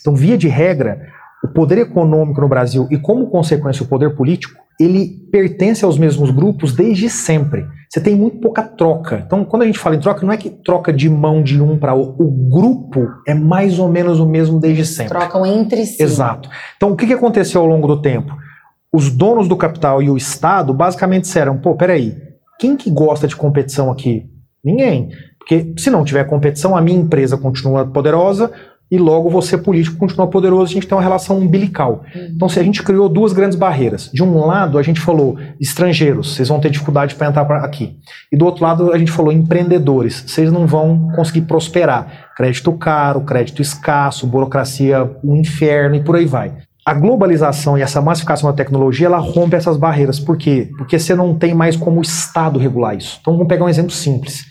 Então, 0.00 0.14
via 0.14 0.38
de 0.38 0.48
regra, 0.48 1.00
o 1.44 1.48
poder 1.48 1.78
econômico 1.78 2.40
no 2.40 2.48
Brasil 2.48 2.86
e, 2.90 2.98
como 2.98 3.30
consequência, 3.30 3.82
o 3.82 3.88
poder 3.88 4.14
político, 4.14 4.60
ele 4.80 5.28
pertence 5.32 5.84
aos 5.84 5.98
mesmos 5.98 6.30
grupos 6.30 6.72
desde 6.72 7.10
sempre 7.10 7.66
você 7.88 8.00
tem 8.02 8.14
muito 8.14 8.38
pouca 8.38 8.62
troca. 8.62 9.22
Então, 9.24 9.44
quando 9.44 9.62
a 9.62 9.66
gente 9.66 9.78
fala 9.78 9.96
em 9.96 10.00
troca, 10.00 10.24
não 10.24 10.32
é 10.32 10.36
que 10.36 10.50
troca 10.50 10.92
de 10.92 11.08
mão 11.08 11.42
de 11.42 11.60
um 11.60 11.78
para 11.78 11.94
outro. 11.94 12.22
O 12.22 12.30
grupo 12.30 13.08
é 13.26 13.32
mais 13.32 13.78
ou 13.78 13.88
menos 13.88 14.20
o 14.20 14.26
mesmo 14.26 14.60
desde 14.60 14.84
sempre. 14.84 15.16
Trocam 15.16 15.46
entre 15.46 15.86
si. 15.86 16.02
Exato. 16.02 16.50
Então, 16.76 16.90
o 16.90 16.96
que, 16.96 17.06
que 17.06 17.14
aconteceu 17.14 17.62
ao 17.62 17.66
longo 17.66 17.88
do 17.88 18.02
tempo? 18.02 18.36
Os 18.92 19.10
donos 19.10 19.48
do 19.48 19.56
capital 19.56 20.02
e 20.02 20.10
o 20.10 20.18
Estado 20.18 20.74
basicamente 20.74 21.22
disseram: 21.22 21.56
pô, 21.56 21.74
peraí, 21.76 22.14
quem 22.58 22.76
que 22.76 22.90
gosta 22.90 23.26
de 23.26 23.36
competição 23.36 23.90
aqui? 23.90 24.26
Ninguém. 24.64 25.10
Porque 25.38 25.72
se 25.78 25.90
não 25.90 26.04
tiver 26.04 26.24
competição, 26.24 26.76
a 26.76 26.80
minha 26.80 26.98
empresa 26.98 27.38
continua 27.38 27.86
poderosa, 27.86 28.52
e 28.90 28.96
logo 28.96 29.28
você 29.28 29.58
político 29.58 29.98
continua 29.98 30.26
poderoso, 30.26 30.70
a 30.70 30.74
gente 30.74 30.86
tem 30.86 30.96
uma 30.96 31.02
relação 31.02 31.38
umbilical. 31.38 32.04
Uhum. 32.14 32.32
Então, 32.34 32.48
se 32.48 32.58
a 32.58 32.62
gente 32.62 32.82
criou 32.82 33.08
duas 33.08 33.32
grandes 33.32 33.56
barreiras. 33.56 34.10
De 34.12 34.22
um 34.22 34.46
lado, 34.46 34.78
a 34.78 34.82
gente 34.82 35.00
falou 35.00 35.36
estrangeiros, 35.60 36.34
vocês 36.34 36.48
vão 36.48 36.58
ter 36.58 36.70
dificuldade 36.70 37.14
para 37.14 37.28
entrar 37.28 37.64
aqui. 37.64 37.96
E 38.32 38.36
do 38.36 38.46
outro 38.46 38.64
lado, 38.64 38.92
a 38.92 38.98
gente 38.98 39.12
falou 39.12 39.30
empreendedores, 39.30 40.24
vocês 40.26 40.50
não 40.50 40.66
vão 40.66 41.10
conseguir 41.14 41.42
prosperar. 41.42 42.30
Crédito 42.36 42.72
caro, 42.72 43.20
crédito 43.20 43.60
escasso, 43.60 44.26
burocracia 44.26 45.10
um 45.22 45.36
inferno 45.36 45.96
e 45.96 46.02
por 46.02 46.16
aí 46.16 46.24
vai. 46.24 46.56
A 46.88 46.94
globalização 46.94 47.76
e 47.76 47.82
essa 47.82 48.00
massificação 48.00 48.48
da 48.48 48.56
tecnologia, 48.56 49.08
ela 49.08 49.18
rompe 49.18 49.54
essas 49.54 49.76
barreiras. 49.76 50.18
Por 50.18 50.38
quê? 50.38 50.70
Porque 50.78 50.98
você 50.98 51.14
não 51.14 51.38
tem 51.38 51.52
mais 51.52 51.76
como 51.76 51.98
o 51.98 52.02
Estado 52.02 52.58
regular 52.58 52.96
isso. 52.96 53.18
Então 53.20 53.34
vamos 53.34 53.46
pegar 53.46 53.66
um 53.66 53.68
exemplo 53.68 53.90
simples. 53.90 54.46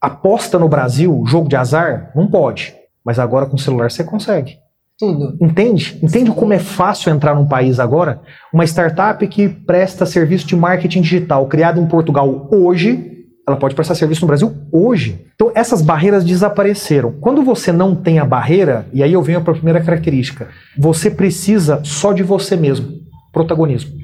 Aposta 0.00 0.58
no 0.58 0.68
Brasil, 0.68 1.22
jogo 1.28 1.48
de 1.48 1.54
azar, 1.54 2.10
não 2.16 2.26
pode. 2.26 2.74
Mas 3.04 3.20
agora 3.20 3.46
com 3.46 3.54
o 3.54 3.58
celular 3.58 3.88
você 3.88 4.02
consegue. 4.02 4.56
Tudo. 4.98 5.38
Entende? 5.40 5.96
Entende 6.02 6.32
como 6.32 6.52
é 6.52 6.58
fácil 6.58 7.12
entrar 7.12 7.36
num 7.36 7.46
país 7.46 7.78
agora? 7.78 8.20
Uma 8.52 8.64
startup 8.64 9.24
que 9.28 9.48
presta 9.48 10.04
serviço 10.04 10.48
de 10.48 10.56
marketing 10.56 11.02
digital, 11.02 11.46
criada 11.46 11.78
em 11.78 11.86
Portugal 11.86 12.48
hoje, 12.50 13.19
ela 13.46 13.56
pode 13.56 13.74
prestar 13.74 13.94
serviço 13.94 14.22
no 14.22 14.28
Brasil 14.28 14.54
hoje. 14.72 15.26
Então 15.34 15.50
essas 15.54 15.82
barreiras 15.82 16.24
desapareceram. 16.24 17.12
Quando 17.20 17.42
você 17.42 17.72
não 17.72 17.94
tem 17.94 18.18
a 18.18 18.24
barreira, 18.24 18.86
e 18.92 19.02
aí 19.02 19.12
eu 19.12 19.22
venho 19.22 19.40
para 19.40 19.52
a 19.52 19.56
primeira 19.56 19.82
característica, 19.82 20.48
você 20.78 21.10
precisa 21.10 21.80
só 21.84 22.12
de 22.12 22.22
você 22.22 22.56
mesmo, 22.56 23.00
protagonismo. 23.32 23.98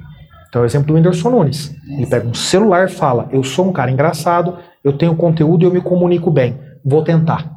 Então 0.48 0.62
é 0.62 0.64
o 0.64 0.66
exemplo 0.66 0.88
do 0.88 0.94
Whindersson 0.94 1.30
Nunes. 1.30 1.74
Ele 1.88 2.06
pega 2.06 2.26
um 2.26 2.34
celular 2.34 2.88
e 2.88 2.92
fala: 2.92 3.28
Eu 3.30 3.44
sou 3.44 3.68
um 3.68 3.72
cara 3.72 3.90
engraçado, 3.90 4.58
eu 4.82 4.92
tenho 4.92 5.14
conteúdo 5.14 5.62
e 5.62 5.66
eu 5.66 5.72
me 5.72 5.80
comunico 5.80 6.30
bem. 6.30 6.58
Vou 6.84 7.02
tentar. 7.02 7.50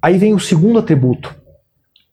Aí 0.00 0.18
vem 0.18 0.34
o 0.34 0.38
segundo 0.38 0.78
atributo. 0.78 1.34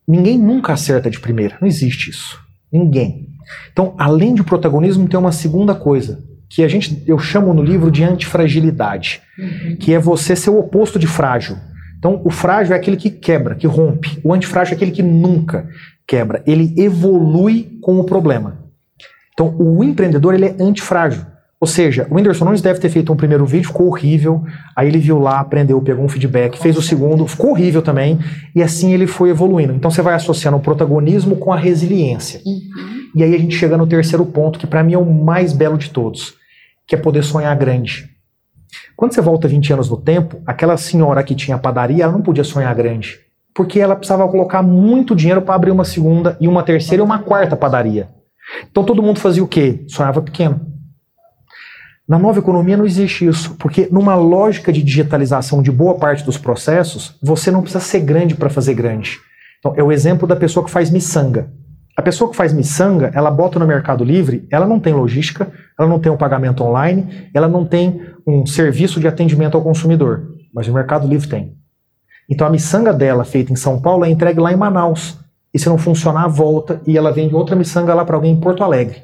Ninguém 0.08 0.38
nunca 0.38 0.74
acerta 0.74 1.10
de 1.10 1.20
primeira. 1.20 1.58
Não 1.62 1.68
existe 1.68 2.10
isso. 2.10 2.40
Ninguém. 2.72 3.30
Então, 3.72 3.94
além 3.98 4.34
de 4.34 4.44
protagonismo, 4.44 5.08
tem 5.08 5.20
uma 5.20 5.32
segunda 5.32 5.76
coisa 5.76 6.24
que 6.54 6.64
a 6.64 6.68
gente 6.68 7.02
eu 7.08 7.18
chamo 7.18 7.52
no 7.52 7.64
livro 7.64 7.90
de 7.90 8.04
antifragilidade, 8.04 9.22
uhum. 9.40 9.76
que 9.76 9.92
é 9.92 9.98
você 9.98 10.36
ser 10.36 10.52
o 10.52 10.60
oposto 10.60 11.00
de 11.00 11.08
frágil. 11.08 11.58
Então, 11.98 12.22
o 12.24 12.30
frágil 12.30 12.76
é 12.76 12.78
aquele 12.78 12.96
que 12.96 13.10
quebra, 13.10 13.56
que 13.56 13.66
rompe. 13.66 14.20
O 14.24 14.32
antifrágil 14.34 14.74
é 14.74 14.76
aquele 14.76 14.92
que 14.92 15.02
nunca 15.02 15.68
quebra. 16.06 16.44
Ele 16.46 16.74
evolui 16.78 17.80
com 17.82 17.98
o 18.00 18.04
problema. 18.04 18.60
Então, 19.34 19.56
o 19.58 19.84
empreendedor 19.84 20.36
ele 20.36 20.46
é 20.46 20.56
antifrágil. 20.60 21.26
Ou 21.60 21.66
seja, 21.66 22.06
o 22.12 22.16
Whindersson 22.16 22.44
Nunes 22.44 22.62
deve 22.62 22.80
ter 22.80 22.90
feito 22.90 23.12
um 23.12 23.16
primeiro 23.16 23.46
vídeo, 23.46 23.70
ficou 23.70 23.88
horrível. 23.88 24.44
Aí 24.76 24.90
ele 24.90 25.00
viu 25.00 25.18
lá, 25.18 25.40
aprendeu, 25.40 25.82
pegou 25.82 26.04
um 26.04 26.10
feedback, 26.10 26.60
fez 26.60 26.78
o 26.78 26.82
segundo, 26.82 27.26
ficou 27.26 27.52
horrível 27.52 27.82
também. 27.82 28.20
E 28.54 28.62
assim 28.62 28.94
ele 28.94 29.08
foi 29.08 29.30
evoluindo. 29.30 29.74
Então 29.74 29.90
você 29.90 30.02
vai 30.02 30.14
associando 30.14 30.58
o 30.58 30.60
protagonismo 30.60 31.38
com 31.38 31.54
a 31.54 31.58
resiliência. 31.58 32.42
Uhum. 32.46 32.94
E 33.16 33.24
aí 33.24 33.34
a 33.34 33.38
gente 33.38 33.56
chega 33.56 33.78
no 33.78 33.88
terceiro 33.88 34.26
ponto, 34.26 34.60
que 34.60 34.68
para 34.68 34.84
mim 34.84 34.94
é 34.94 34.98
o 34.98 35.06
mais 35.06 35.54
belo 35.54 35.78
de 35.78 35.90
todos, 35.90 36.34
que 36.88 36.96
é 36.96 36.98
poder 36.98 37.24
sonhar 37.24 37.56
grande. 37.56 38.10
Quando 38.96 39.14
você 39.14 39.22
volta 39.22 39.48
20 39.48 39.74
anos 39.74 39.90
no 39.90 39.98
tempo, 39.98 40.42
aquela 40.46 40.78
senhora 40.78 41.24
que 41.24 41.36
tinha 41.36 41.58
padaria, 41.58 42.04
ela 42.04 42.14
não 42.14 42.22
podia 42.22 42.44
sonhar 42.44 42.74
grande. 42.76 43.20
Porque 43.54 43.80
ela 43.80 43.96
precisava 43.96 44.28
colocar 44.28 44.64
muito 44.64 45.16
dinheiro 45.16 45.42
para 45.42 45.56
abrir 45.56 45.72
uma 45.72 45.86
segunda 45.86 46.38
e 46.40 46.48
uma 46.48 46.64
terceira 46.64 47.04
e 47.04 47.06
uma 47.06 47.20
quarta 47.20 47.56
padaria. 47.56 48.10
Então 48.70 48.84
todo 48.84 49.02
mundo 49.02 49.20
fazia 49.20 49.44
o 49.44 49.48
quê? 49.48 49.84
Sonhava 49.88 50.22
pequeno. 50.22 50.74
Na 52.08 52.20
nova 52.20 52.40
economia 52.40 52.76
não 52.76 52.86
existe 52.86 53.26
isso, 53.26 53.56
porque 53.56 53.88
numa 53.90 54.16
lógica 54.16 54.74
de 54.74 54.84
digitalização 54.84 55.64
de 55.64 55.72
boa 55.72 55.96
parte 55.96 56.24
dos 56.24 56.38
processos, 56.38 57.18
você 57.22 57.50
não 57.50 57.62
precisa 57.62 57.84
ser 57.84 58.02
grande 58.02 58.36
para 58.36 58.50
fazer 58.50 58.74
grande. 58.74 59.20
Então, 59.60 59.74
é 59.78 59.82
o 59.82 59.92
exemplo 59.92 60.28
da 60.28 60.36
pessoa 60.36 60.66
que 60.66 60.72
faz 60.72 60.90
miçanga. 60.90 61.50
A 61.96 62.02
pessoa 62.02 62.30
que 62.30 62.36
faz 62.36 62.52
miçanga, 62.52 63.10
ela 63.14 63.32
bota 63.32 63.58
no 63.58 63.66
Mercado 63.66 64.04
Livre, 64.04 64.46
ela 64.52 64.68
não 64.68 64.82
tem 64.82 64.94
logística, 64.94 65.50
ela 65.78 65.88
não 65.88 66.00
tem 66.00 66.12
um 66.12 66.18
pagamento 66.18 66.64
online, 66.64 67.30
ela 67.34 67.48
não 67.48 67.66
tem 67.66 68.02
um 68.26 68.46
serviço 68.46 69.00
de 69.00 69.08
atendimento 69.08 69.56
ao 69.56 69.64
consumidor, 69.64 70.36
mas 70.54 70.68
o 70.68 70.74
Mercado 70.74 71.08
Livre 71.08 71.28
tem. 71.28 71.56
Então 72.30 72.48
a 72.48 72.50
miçanga 72.50 72.94
dela, 72.94 73.26
feita 73.26 73.52
em 73.52 73.56
São 73.56 73.82
Paulo, 73.82 74.06
é 74.06 74.10
entregue 74.10 74.40
lá 74.40 74.52
em 74.52 74.56
Manaus. 74.58 75.18
E 75.54 75.60
se 75.60 75.70
não 75.70 75.78
funcionar, 75.78 76.28
volta 76.28 76.82
e 76.88 76.98
ela 76.98 77.12
vende 77.12 77.36
outra 77.36 77.56
miçanga 77.56 77.94
lá 77.94 78.04
para 78.04 78.16
alguém 78.16 78.34
em 78.34 78.40
Porto 78.40 78.64
Alegre. 78.64 79.04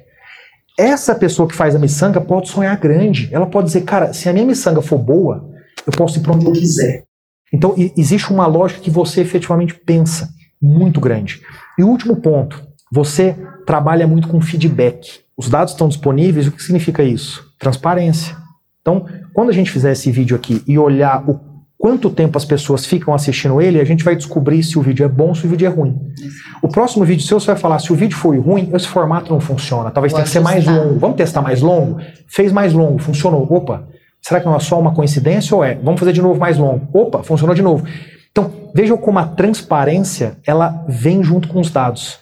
Essa 0.77 1.13
pessoa 1.13 1.47
que 1.47 1.53
faz 1.53 1.75
a 1.75 1.79
miçanga 1.79 2.21
pode 2.21 2.49
sonhar 2.49 2.75
grande. 2.77 3.29
Ela 3.31 3.45
pode 3.45 3.67
dizer, 3.67 3.81
cara, 3.81 4.13
se 4.13 4.29
a 4.29 4.33
minha 4.33 4.45
miçanga 4.45 4.81
for 4.81 4.97
boa, 4.97 5.47
eu 5.85 5.91
posso 5.91 6.17
ir 6.17 6.21
para 6.21 6.33
onde 6.33 6.45
eu 6.45 6.53
quiser. 6.53 7.03
Então, 7.53 7.75
existe 7.97 8.31
uma 8.31 8.47
lógica 8.47 8.79
que 8.79 8.89
você 8.89 9.21
efetivamente 9.21 9.73
pensa 9.73 10.29
muito 10.61 10.99
grande. 10.99 11.41
E 11.77 11.83
o 11.83 11.88
último 11.88 12.15
ponto, 12.17 12.63
você 12.91 13.36
trabalha 13.65 14.08
muito 14.08 14.27
com 14.27 14.41
feedback. 14.41 15.22
Os 15.38 15.50
dados 15.50 15.74
estão 15.74 15.88
disponíveis, 15.88 16.48
o 16.48 16.51
que 16.51 16.62
significa 16.62 17.03
isso? 17.03 17.46
Transparência. 17.60 18.36
Então, 18.81 19.05
quando 19.34 19.50
a 19.50 19.53
gente 19.53 19.72
fizer 19.72 19.91
esse 19.91 20.12
vídeo 20.12 20.36
aqui 20.36 20.63
e 20.67 20.77
olhar 20.77 21.24
o 21.29 21.39
quanto 21.77 22.10
tempo 22.10 22.38
as 22.38 22.43
pessoas 22.43 22.86
ficam 22.86 23.13
assistindo 23.13 23.62
ele, 23.62 23.79
a 23.79 23.86
gente 23.86 24.03
vai 24.03 24.15
descobrir 24.15 24.62
se 24.63 24.77
o 24.77 24.81
vídeo 24.81 25.05
é 25.05 25.08
bom 25.08 25.29
ou 25.29 25.36
se 25.36 25.46
o 25.46 25.50
vídeo 25.50 25.65
é 25.65 25.69
ruim. 25.69 25.98
O 26.62 26.67
próximo 26.67 27.05
vídeo 27.05 27.25
seu, 27.25 27.39
você 27.39 27.48
vai 27.48 27.55
falar 27.55 27.79
se 27.79 27.93
o 27.93 27.96
vídeo 27.96 28.17
foi 28.17 28.38
ruim, 28.38 28.69
esse 28.74 28.88
formato 28.88 29.31
não 29.31 29.39
funciona. 29.39 29.89
Talvez 29.89 30.12
tenha 30.12 30.25
que 30.25 30.29
ser 30.29 30.41
mais 30.41 30.65
longo. 30.65 31.00
Vamos 31.00 31.15
testar 31.15 31.41
mais 31.41 31.62
longo? 31.62 32.01
Fez 32.27 32.51
mais 32.51 32.74
longo, 32.74 33.00
funcionou. 33.00 33.48
Opa, 33.50 33.88
será 34.22 34.41
que 34.41 34.46
não 34.46 34.55
é 34.55 34.60
só 34.60 34.77
uma 34.77 34.93
coincidência 34.93 35.55
ou 35.55 35.63
é? 35.63 35.75
Vamos 35.75 36.00
fazer 36.00 36.12
de 36.12 36.22
novo 36.22 36.38
mais 36.38 36.58
longo. 36.58 36.86
Opa, 36.91 37.24
funcionou 37.24 37.55
de 37.55 37.62
novo. 37.62 37.86
Então, 38.31 38.51
vejam 38.75 38.98
como 38.98 39.19
a 39.19 39.25
transparência, 39.25 40.38
ela 40.46 40.84
vem 40.88 41.24
junto 41.24 41.48
com 41.48 41.62
os 41.62 41.72
dados. 41.72 42.19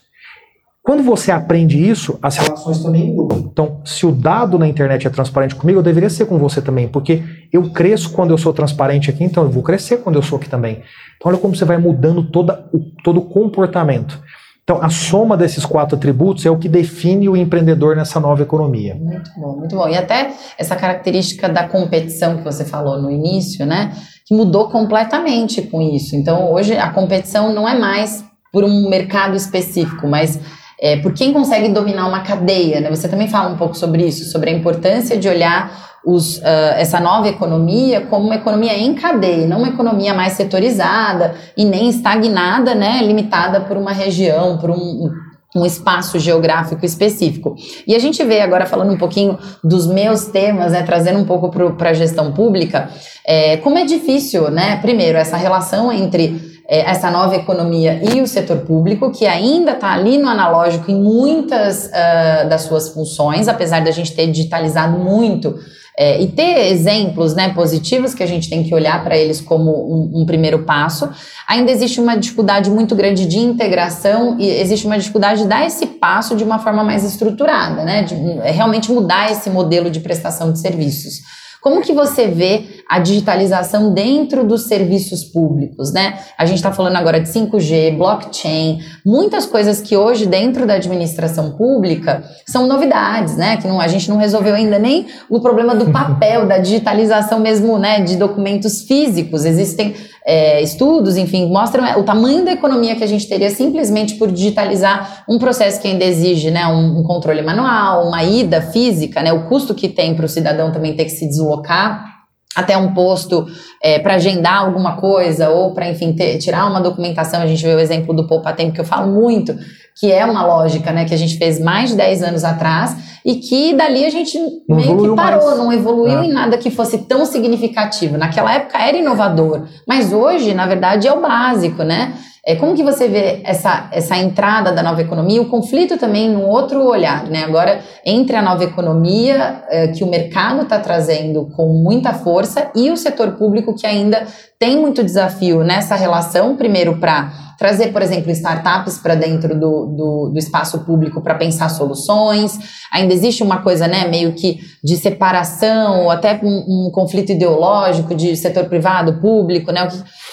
Quando 0.87 1.03
você 1.03 1.33
aprende 1.33 1.77
isso, 1.77 2.17
as 2.21 2.37
relações 2.37 2.81
também 2.81 3.13
mudam. 3.13 3.39
Então, 3.39 3.81
se 3.83 4.05
o 4.05 4.11
dado 4.13 4.57
na 4.57 4.65
internet 4.65 5.05
é 5.05 5.09
transparente 5.09 5.53
comigo, 5.53 5.79
eu 5.79 5.83
deveria 5.83 6.09
ser 6.09 6.27
com 6.27 6.37
você 6.37 6.61
também, 6.61 6.87
porque 6.87 7.21
eu 7.51 7.69
cresço 7.71 8.11
quando 8.13 8.31
eu 8.31 8.37
sou 8.37 8.53
transparente 8.53 9.09
aqui, 9.09 9.21
então 9.21 9.43
eu 9.43 9.49
vou 9.49 9.61
crescer 9.61 9.97
quando 9.97 10.15
eu 10.15 10.21
sou 10.21 10.37
aqui 10.37 10.47
também. 10.47 10.81
Então, 11.17 11.29
olha 11.29 11.37
como 11.37 11.53
você 11.53 11.65
vai 11.65 11.77
mudando 11.77 12.31
toda, 12.31 12.69
o, 12.71 12.79
todo 13.03 13.17
o 13.17 13.25
comportamento. 13.25 14.17
Então, 14.63 14.81
a 14.81 14.87
soma 14.87 15.35
desses 15.35 15.65
quatro 15.65 15.97
atributos 15.97 16.45
é 16.45 16.49
o 16.49 16.57
que 16.57 16.69
define 16.69 17.27
o 17.27 17.35
empreendedor 17.35 17.93
nessa 17.93 18.17
nova 18.21 18.43
economia. 18.43 18.95
Muito 18.95 19.29
bom, 19.35 19.57
muito 19.57 19.75
bom. 19.75 19.89
E 19.89 19.97
até 19.97 20.31
essa 20.57 20.77
característica 20.77 21.49
da 21.49 21.67
competição 21.67 22.37
que 22.37 22.45
você 22.45 22.63
falou 22.63 22.97
no 23.01 23.11
início, 23.11 23.65
né? 23.65 23.91
Que 24.25 24.33
mudou 24.33 24.69
completamente 24.69 25.63
com 25.63 25.81
isso. 25.81 26.15
Então, 26.15 26.49
hoje 26.49 26.77
a 26.77 26.89
competição 26.91 27.53
não 27.53 27.67
é 27.67 27.77
mais 27.77 28.23
por 28.53 28.63
um 28.63 28.89
mercado 28.89 29.35
específico, 29.35 30.07
mas 30.07 30.39
é, 30.79 30.97
por 30.97 31.13
quem 31.13 31.33
consegue 31.33 31.69
dominar 31.69 32.07
uma 32.07 32.21
cadeia. 32.21 32.79
Né? 32.79 32.89
Você 32.89 33.07
também 33.07 33.27
fala 33.27 33.49
um 33.49 33.57
pouco 33.57 33.75
sobre 33.75 34.05
isso, 34.05 34.31
sobre 34.31 34.49
a 34.49 34.53
importância 34.53 35.17
de 35.17 35.27
olhar 35.27 35.87
os, 36.05 36.37
uh, 36.37 36.73
essa 36.77 36.99
nova 36.99 37.27
economia 37.27 38.01
como 38.01 38.25
uma 38.25 38.35
economia 38.35 38.77
em 38.77 38.93
cadeia, 38.93 39.45
não 39.45 39.57
uma 39.57 39.67
economia 39.67 40.13
mais 40.13 40.33
setorizada 40.33 41.35
e 41.57 41.65
nem 41.65 41.89
estagnada, 41.89 42.73
né, 42.73 43.01
limitada 43.03 43.61
por 43.61 43.75
uma 43.75 43.91
região, 43.91 44.57
por 44.57 44.69
um, 44.69 45.11
um 45.53 45.65
espaço 45.65 46.17
geográfico 46.17 46.85
específico. 46.85 47.55
E 47.85 47.93
a 47.93 47.99
gente 47.99 48.23
vê 48.23 48.39
agora 48.39 48.65
falando 48.65 48.93
um 48.93 48.97
pouquinho 48.97 49.37
dos 49.63 49.87
meus 49.87 50.27
temas, 50.27 50.71
né, 50.71 50.83
trazendo 50.83 51.19
um 51.19 51.25
pouco 51.25 51.49
para 51.49 51.89
a 51.89 51.93
gestão 51.93 52.31
pública, 52.31 52.89
é, 53.25 53.57
como 53.57 53.77
é 53.77 53.83
difícil, 53.83 54.49
né? 54.49 54.77
Primeiro, 54.77 55.17
essa 55.17 55.35
relação 55.35 55.91
entre 55.91 56.56
é, 56.67 56.89
essa 56.89 57.09
nova 57.09 57.35
economia 57.35 58.01
e 58.13 58.21
o 58.21 58.27
setor 58.27 58.57
público, 58.57 59.11
que 59.11 59.25
ainda 59.25 59.71
está 59.71 59.93
ali 59.93 60.17
no 60.17 60.27
analógico 60.27 60.91
em 60.91 61.01
muitas 61.01 61.85
uh, 61.85 62.49
das 62.49 62.63
suas 62.63 62.89
funções, 62.89 63.47
apesar 63.47 63.81
da 63.81 63.91
gente 63.91 64.13
ter 64.13 64.27
digitalizado 64.27 64.97
muito 64.97 65.55
é, 65.97 66.21
e 66.21 66.27
ter 66.27 66.67
exemplos 66.71 67.33
né, 67.33 67.53
positivos 67.53 68.13
que 68.13 68.21
a 68.21 68.27
gente 68.27 68.49
tem 68.49 68.63
que 68.63 68.73
olhar 68.75 69.03
para 69.03 69.17
eles 69.17 69.41
como 69.41 69.71
um, 69.71 70.21
um, 70.21 70.25
primeiro 70.27 70.59
passo, 70.59 71.09
ainda 71.47 71.71
existe 71.71 71.99
uma 71.99 72.15
dificuldade 72.15 72.69
muito 72.69 72.95
grande 72.95 73.25
de 73.25 73.39
integração 73.39 74.37
e 74.37 74.47
existe 74.47 74.85
uma 74.85 74.99
dificuldade 74.99 75.41
de 75.41 75.47
dar 75.47 75.65
esse 75.65 75.87
passo 75.87 76.35
de 76.35 76.43
uma 76.43 76.59
forma 76.59 76.83
mais 76.83 77.03
estruturada, 77.03 77.83
né, 77.83 78.03
de 78.03 78.13
realmente 78.43 78.91
mudar 78.91 79.31
esse 79.31 79.49
modelo 79.49 79.89
de 79.89 79.99
prestação 79.99 80.51
de 80.51 80.59
serviços. 80.59 81.21
Como 81.61 81.81
que 81.81 81.91
você 81.91 82.27
vê 82.27 82.76
a 82.87 82.99
digitalização 82.99 83.93
dentro 83.93 84.45
dos 84.45 84.63
serviços 84.63 85.23
públicos, 85.23 85.91
né? 85.91 86.19
A 86.37 86.45
gente 86.45 86.57
está 86.57 86.71
falando 86.71 86.95
agora 86.95 87.19
de 87.19 87.27
5G, 87.27 87.97
blockchain, 87.97 88.79
muitas 89.05 89.45
coisas 89.45 89.81
que 89.81 89.97
hoje 89.97 90.25
dentro 90.25 90.65
da 90.65 90.75
administração 90.75 91.51
pública 91.51 92.23
são 92.45 92.67
novidades, 92.67 93.35
né? 93.35 93.57
Que 93.57 93.67
não, 93.67 93.81
a 93.81 93.87
gente 93.87 94.09
não 94.09 94.17
resolveu 94.17 94.55
ainda 94.55 94.79
nem 94.79 95.07
o 95.29 95.39
problema 95.39 95.75
do 95.75 95.91
papel, 95.91 96.47
da 96.47 96.57
digitalização 96.57 97.39
mesmo, 97.39 97.77
né? 97.77 98.01
De 98.01 98.15
documentos 98.15 98.81
físicos. 98.81 99.45
Existem 99.45 99.93
é, 100.25 100.61
estudos, 100.61 101.15
enfim, 101.15 101.49
mostram 101.49 101.85
é, 101.85 101.95
o 101.95 102.03
tamanho 102.03 102.43
da 102.43 102.51
economia 102.51 102.97
que 102.97 103.03
a 103.03 103.07
gente 103.07 103.27
teria 103.27 103.49
simplesmente 103.49 104.15
por 104.15 104.29
digitalizar 104.29 105.23
um 105.27 105.39
processo 105.39 105.79
que 105.81 105.87
ainda 105.87 106.03
exige 106.03 106.51
né, 106.51 106.67
um, 106.67 106.99
um 106.99 107.03
controle 107.03 107.41
manual, 107.41 108.07
uma 108.07 108.23
ida 108.23 108.61
física, 108.61 109.21
né, 109.21 109.31
o 109.31 109.47
custo 109.47 109.73
que 109.73 109.87
tem 109.87 110.15
para 110.15 110.25
o 110.25 110.29
cidadão 110.29 110.69
também 110.69 110.95
ter 110.97 111.05
que 111.05 111.11
se 111.11 111.25
deslocar 111.25 112.16
até 112.57 112.75
um 112.77 112.93
posto 112.93 113.45
é, 113.81 113.99
para 113.99 114.15
agendar 114.15 114.63
alguma 114.65 114.97
coisa 114.97 115.49
ou 115.49 115.73
para, 115.73 115.87
enfim, 115.87 116.11
ter, 116.13 116.37
tirar 116.39 116.65
uma 116.65 116.81
documentação. 116.81 117.41
A 117.41 117.47
gente 117.47 117.63
vê 117.63 117.73
o 117.75 117.79
exemplo 117.79 118.13
do 118.15 118.27
Poupa 118.27 118.51
Tempo, 118.51 118.73
que 118.73 118.81
eu 118.81 118.85
falo 118.85 119.11
muito, 119.13 119.55
que 119.99 120.11
é 120.11 120.25
uma 120.25 120.45
lógica 120.45 120.91
né, 120.91 121.05
que 121.05 121.13
a 121.13 121.17
gente 121.17 121.37
fez 121.37 121.59
mais 121.59 121.91
de 121.91 121.95
10 121.95 122.23
anos 122.23 122.43
atrás 122.43 122.95
e 123.23 123.35
que 123.35 123.73
dali 123.73 124.03
a 124.05 124.09
gente 124.09 124.37
Não 124.67 124.75
meio 124.77 125.09
que 125.09 125.15
parou, 125.15 125.45
mais. 125.45 125.57
não 125.57 125.71
evoluiu 125.71 126.19
É. 126.19 126.25
em 126.25 126.33
nada 126.33 126.57
que 126.57 126.71
fosse 126.71 126.97
tão 126.99 127.25
significativo. 127.25 128.17
Naquela 128.17 128.53
época 128.53 128.77
era 128.79 128.97
inovador, 128.97 129.63
mas 129.87 130.11
hoje, 130.11 130.53
na 130.53 130.65
verdade, 130.65 131.07
é 131.07 131.13
o 131.13 131.21
básico, 131.21 131.83
né? 131.83 132.13
É, 132.49 132.55
como 132.55 132.73
que 132.73 132.81
você 132.81 133.09
vê 133.09 133.41
essa, 133.43 133.89
essa 133.91 134.15
entrada 134.15 134.71
da 134.71 134.81
nova 134.81 135.01
economia, 135.01 135.41
o 135.41 135.49
conflito 135.49 135.97
também 135.97 136.29
num 136.29 136.47
outro 136.47 136.81
olhar, 136.81 137.25
né? 137.25 137.43
Agora, 137.43 137.81
entre 138.05 138.37
a 138.37 138.41
nova 138.41 138.63
economia 138.63 139.63
eh, 139.69 139.89
que 139.89 140.01
o 140.01 140.07
mercado 140.07 140.61
está 140.61 140.79
trazendo 140.79 141.47
com 141.57 141.67
muita 141.73 142.13
força 142.13 142.71
e 142.73 142.89
o 142.89 142.95
setor 142.95 143.33
público 143.33 143.75
que 143.75 143.85
ainda 143.85 144.25
tem 144.57 144.77
muito 144.79 145.03
desafio 145.03 145.61
nessa 145.61 145.95
relação, 145.95 146.55
primeiro 146.55 147.01
para 147.01 147.46
trazer, 147.57 147.91
por 147.91 148.01
exemplo, 148.01 148.31
startups 148.31 148.97
para 148.99 149.15
dentro 149.15 149.59
do, 149.59 149.85
do, 149.87 150.29
do 150.29 150.37
espaço 150.37 150.79
público 150.79 151.21
para 151.21 151.35
pensar 151.35 151.69
soluções. 151.69 152.59
Ainda 152.91 153.13
existe 153.13 153.43
uma 153.43 153.61
coisa, 153.61 153.87
né, 153.87 154.07
meio 154.07 154.33
que 154.33 154.59
de 154.83 154.95
separação, 154.95 156.03
ou 156.03 156.11
até 156.11 156.39
um, 156.43 156.87
um 156.87 156.91
conflito 156.91 157.31
ideológico 157.31 158.13
de 158.13 158.35
setor 158.35 158.65
privado, 158.65 159.19
público, 159.19 159.71
né? 159.71 159.87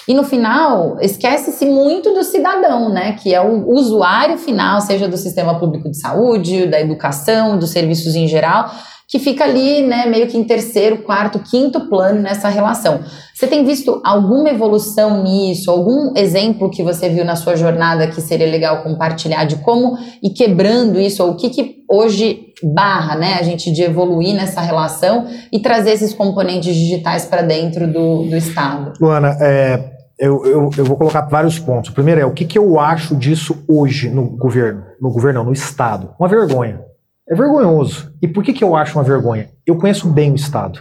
E 0.07 0.13
no 0.13 0.23
final, 0.23 0.97
esquece-se 1.01 1.65
muito 1.65 2.13
do 2.13 2.23
cidadão, 2.23 2.89
né? 2.89 3.13
Que 3.13 3.33
é 3.33 3.41
o 3.41 3.71
usuário 3.71 4.37
final, 4.37 4.79
seja 4.81 5.07
do 5.07 5.17
sistema 5.17 5.59
público 5.59 5.89
de 5.89 5.97
saúde, 5.97 6.67
da 6.67 6.79
educação, 6.79 7.57
dos 7.57 7.71
serviços 7.71 8.15
em 8.15 8.27
geral, 8.27 8.69
que 9.07 9.19
fica 9.19 9.43
ali, 9.43 9.83
né, 9.83 10.05
meio 10.07 10.27
que 10.27 10.37
em 10.37 10.43
terceiro, 10.43 11.03
quarto, 11.03 11.39
quinto 11.39 11.87
plano 11.89 12.21
nessa 12.21 12.49
relação. 12.49 13.01
Você 13.33 13.47
tem 13.47 13.63
visto 13.63 14.01
alguma 14.03 14.49
evolução 14.49 15.21
nisso? 15.23 15.69
Algum 15.69 16.13
exemplo 16.15 16.69
que 16.69 16.81
você 16.81 17.09
viu 17.09 17.23
na 17.23 17.35
sua 17.35 17.55
jornada 17.55 18.07
que 18.07 18.21
seria 18.21 18.49
legal 18.49 18.81
compartilhar 18.81 19.45
de 19.45 19.57
como 19.57 19.97
ir 20.23 20.31
quebrando 20.31 20.99
isso, 20.99 21.23
ou 21.23 21.31
o 21.31 21.35
que, 21.35 21.49
que 21.49 21.83
hoje 21.89 22.53
barra, 22.63 23.15
né, 23.15 23.35
a 23.39 23.43
gente 23.43 23.71
de 23.71 23.83
evoluir 23.83 24.33
nessa 24.33 24.61
relação 24.61 25.27
e 25.51 25.59
trazer 25.59 25.91
esses 25.91 26.13
componentes 26.13 26.73
digitais 26.75 27.25
para 27.25 27.41
dentro 27.41 27.85
do, 27.85 28.23
do 28.23 28.35
Estado? 28.35 28.93
Luana, 28.99 29.37
é, 29.39 29.95
eu, 30.17 30.45
eu, 30.45 30.69
eu 30.77 30.85
vou 30.85 30.97
colocar 30.97 31.21
vários 31.21 31.59
pontos. 31.59 31.91
O 31.91 31.93
primeiro 31.93 32.21
é 32.21 32.25
o 32.25 32.31
que, 32.31 32.45
que 32.45 32.57
eu 32.57 32.79
acho 32.79 33.15
disso 33.15 33.63
hoje 33.67 34.09
no 34.09 34.29
governo, 34.37 34.83
no 34.99 35.11
governo, 35.11 35.39
não, 35.39 35.45
no 35.47 35.53
Estado. 35.53 36.13
Uma 36.19 36.29
vergonha. 36.29 36.79
É 37.27 37.35
vergonhoso. 37.35 38.13
E 38.21 38.27
por 38.27 38.43
que, 38.43 38.53
que 38.53 38.63
eu 38.63 38.75
acho 38.75 38.97
uma 38.97 39.03
vergonha? 39.03 39.49
Eu 39.65 39.77
conheço 39.77 40.07
bem 40.07 40.31
o 40.31 40.35
Estado. 40.35 40.79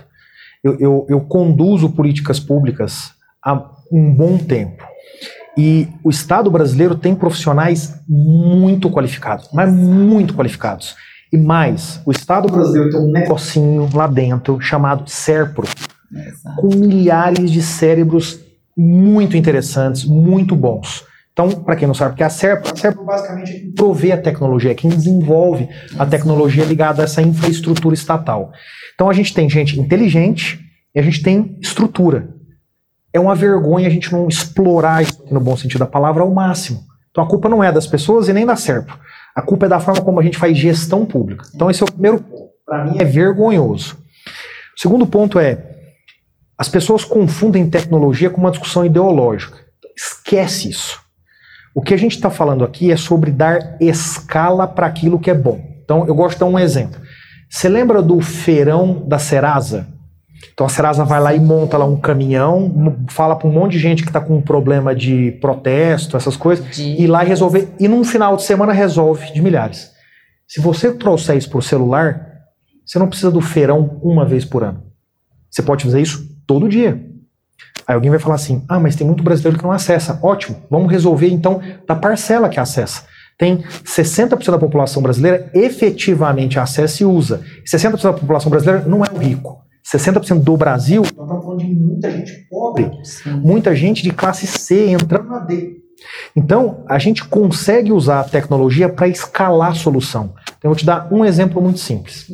Eu, 0.63 0.79
eu, 0.79 1.07
eu 1.09 1.21
conduzo 1.21 1.91
políticas 1.91 2.39
públicas 2.39 3.13
há 3.43 3.71
um 3.91 4.13
bom 4.13 4.37
tempo. 4.37 4.85
E 5.57 5.89
o 6.03 6.11
Estado 6.11 6.51
brasileiro 6.51 6.97
tem 6.97 7.15
profissionais 7.15 7.95
muito 8.09 8.91
qualificados, 8.91 9.49
mas 9.53 9.73
muito 9.73 10.35
qualificados. 10.35 10.97
E 11.33 11.37
mais, 11.37 12.01
o 12.05 12.11
Estado 12.11 12.49
brasileiro 12.51 12.91
tem 12.91 13.01
um 13.01 13.11
negocinho 13.11 13.89
lá 13.93 14.07
dentro 14.07 14.61
chamado 14.61 15.09
SERPRO, 15.09 15.67
com 16.57 16.69
milhares 16.75 17.51
de 17.51 17.63
cérebros 17.63 18.41
muito 18.77 19.37
interessantes, 19.37 20.05
muito 20.05 20.55
bons. 20.55 21.05
Então, 21.35 21.51
para 21.51 21.75
quem 21.75 21.89
não 21.89 21.95
sabe, 21.95 22.13
porque 22.13 22.23
a 22.23 22.31
SERPRO, 22.31 22.73
a 22.73 22.77
SERPRO 22.77 23.05
basicamente 23.05 23.51
é 23.51 23.59
quem 23.59 23.73
provê 23.73 24.13
a 24.13 24.23
tecnologia, 24.23 24.71
é 24.71 24.75
quem 24.75 24.89
desenvolve 24.89 25.69
a 25.99 26.07
tecnologia 26.07 26.65
ligada 26.65 27.03
a 27.03 27.07
essa 27.07 27.21
infraestrutura 27.21 27.93
estatal. 27.93 28.53
Então, 28.95 29.11
a 29.11 29.13
gente 29.13 29.35
tem 29.35 29.51
gente 29.51 29.79
inteligente 29.79 30.61
e 30.95 31.01
a 31.01 31.03
gente 31.03 31.25
tem 31.25 31.59
estrutura. 31.61 32.33
É 33.13 33.19
uma 33.19 33.35
vergonha 33.35 33.89
a 33.89 33.91
gente 33.91 34.13
não 34.13 34.29
explorar 34.29 35.03
isso 35.03 35.25
no 35.29 35.41
bom 35.41 35.57
sentido 35.57 35.81
da 35.81 35.87
palavra 35.87 36.23
ao 36.23 36.31
máximo. 36.31 36.85
Então, 37.11 37.25
a 37.25 37.29
culpa 37.29 37.49
não 37.49 37.65
é 37.65 37.73
das 37.73 37.87
pessoas 37.87 38.29
e 38.29 38.33
nem 38.33 38.47
da 38.47 38.55
SERPRO. 38.55 38.97
A 39.35 39.43
culpa 39.43 39.67
é 39.67 39.69
da 39.69 39.81
forma 39.81 40.03
como 40.03 40.21
a 40.21 40.23
gente 40.23 40.39
faz 40.39 40.57
gestão 40.57 41.05
pública. 41.05 41.45
Então, 41.53 41.69
esse 41.69 41.83
é 41.83 41.85
o 41.85 41.91
primeiro 41.91 42.21
ponto. 42.21 42.51
Para 42.65 42.85
mim, 42.85 42.97
é 42.99 43.05
vergonhoso. 43.05 43.97
O 44.77 44.81
segundo 44.81 45.05
ponto 45.05 45.41
é, 45.41 45.75
as 46.57 46.69
pessoas 46.69 47.05
confundem 47.05 47.69
tecnologia 47.69 48.31
com 48.31 48.41
uma 48.41 48.53
discussão 48.53 48.85
ideológica. 48.85 49.59
Esquece 49.97 50.71
isso. 50.71 51.04
O 51.75 51.83
que 51.83 51.93
a 51.93 51.97
gente 51.97 52.13
está 52.15 52.31
falando 52.31 52.65
aqui 52.65 52.93
é 52.93 52.97
sobre 52.97 53.31
dar 53.33 53.77
escala 53.81 54.67
para 54.67 54.87
aquilo 54.87 55.19
que 55.19 55.31
é 55.31 55.35
bom. 55.35 55.61
Então, 55.85 56.07
eu 56.07 56.15
gosto 56.15 56.35
de 56.37 56.41
dar 56.41 56.47
um 56.47 56.59
exemplo. 56.59 57.01
Você 57.51 57.69
lembra 57.69 58.01
do 58.01 58.21
feirão 58.21 59.05
da 59.07 59.19
Serasa? 59.19 59.87
Então, 60.53 60.67
a 60.67 60.69
Serasa 60.69 61.05
vai 61.05 61.21
lá 61.21 61.35
e 61.35 61.41
monta 61.41 61.77
lá 61.77 61.85
um 61.85 61.97
caminhão, 61.99 63.05
fala 63.09 63.35
para 63.35 63.49
um 63.49 63.53
monte 63.53 63.73
de 63.73 63.79
gente 63.79 64.03
que 64.03 64.09
está 64.09 64.21
com 64.21 64.37
um 64.37 64.43
problema 64.43 64.95
de 64.95 65.33
protesto, 65.41 66.17
essas 66.17 66.37
coisas, 66.37 66.65
De- 66.77 66.83
e 66.83 67.03
ir 67.05 67.07
lá 67.07 67.23
resolver. 67.23 67.69
E 67.81 67.89
num 67.89 68.05
final 68.05 68.37
de 68.37 68.43
semana 68.43 68.73
resolve 68.73 69.33
de 69.33 69.43
milhares. 69.43 69.91
Se 70.47 70.61
você 70.61 70.93
trouxer 70.93 71.37
isso 71.37 71.49
para 71.51 71.59
o 71.59 71.63
celular, 71.63 72.29
você 72.87 72.99
não 72.99 73.09
precisa 73.09 73.31
do 73.31 73.41
feirão 73.41 73.99
uma 74.03 74.25
vez 74.25 74.45
por 74.45 74.63
ano. 74.63 74.83
Você 75.51 75.63
pode 75.63 75.85
fazer 75.85 76.01
isso 76.01 76.25
todo 76.47 76.69
dia. 76.69 77.03
Aí 77.87 77.95
alguém 77.95 78.11
vai 78.11 78.19
falar 78.19 78.37
assim: 78.37 78.63
ah, 78.69 78.81
mas 78.81 78.97
tem 78.97 79.07
muito 79.07 79.23
brasileiro 79.23 79.59
que 79.59 79.65
não 79.65 79.73
acessa. 79.73 80.19
Ótimo, 80.23 80.57
vamos 80.71 80.91
resolver 80.91 81.29
então 81.29 81.61
da 81.87 81.95
parcela 81.95 82.49
que 82.49 82.61
acessa. 82.61 83.03
Tem 83.37 83.59
60% 83.85 84.51
da 84.51 84.59
população 84.59 85.03
brasileira 85.03 85.51
efetivamente 85.53 86.59
acessa 86.59 87.03
e 87.03 87.07
usa. 87.07 87.43
E 87.65 87.69
60% 87.69 88.03
da 88.03 88.13
população 88.13 88.51
brasileira 88.51 88.85
não 88.87 89.05
é 89.05 89.09
o 89.13 89.19
rico. 89.19 89.65
60% 89.85 90.43
do 90.43 90.57
Brasil, 90.57 91.03
nós 91.03 91.11
estamos 91.11 91.45
falando 91.45 91.59
de 91.59 91.75
muita 91.75 92.11
gente 92.11 92.33
pobre, 92.49 92.91
Sim. 93.03 93.41
muita 93.43 93.77
gente 93.77 94.03
de 94.03 94.11
classe 94.13 94.47
C 94.47 94.89
entrando 94.89 95.29
na 95.29 95.41
D. 95.41 95.77
Então, 96.35 96.85
a 96.89 96.99
gente 96.99 97.25
consegue 97.25 97.93
usar 97.93 98.21
a 98.21 98.25
tecnologia 98.25 98.89
para 98.89 99.09
escalar 99.09 99.73
a 99.73 99.75
solução. 99.75 100.33
Então, 100.45 100.65
eu 100.65 100.71
vou 100.71 100.77
te 100.77 100.87
dar 100.87 101.13
um 101.13 101.25
exemplo 101.25 101.61
muito 101.61 101.81
simples. 101.81 102.27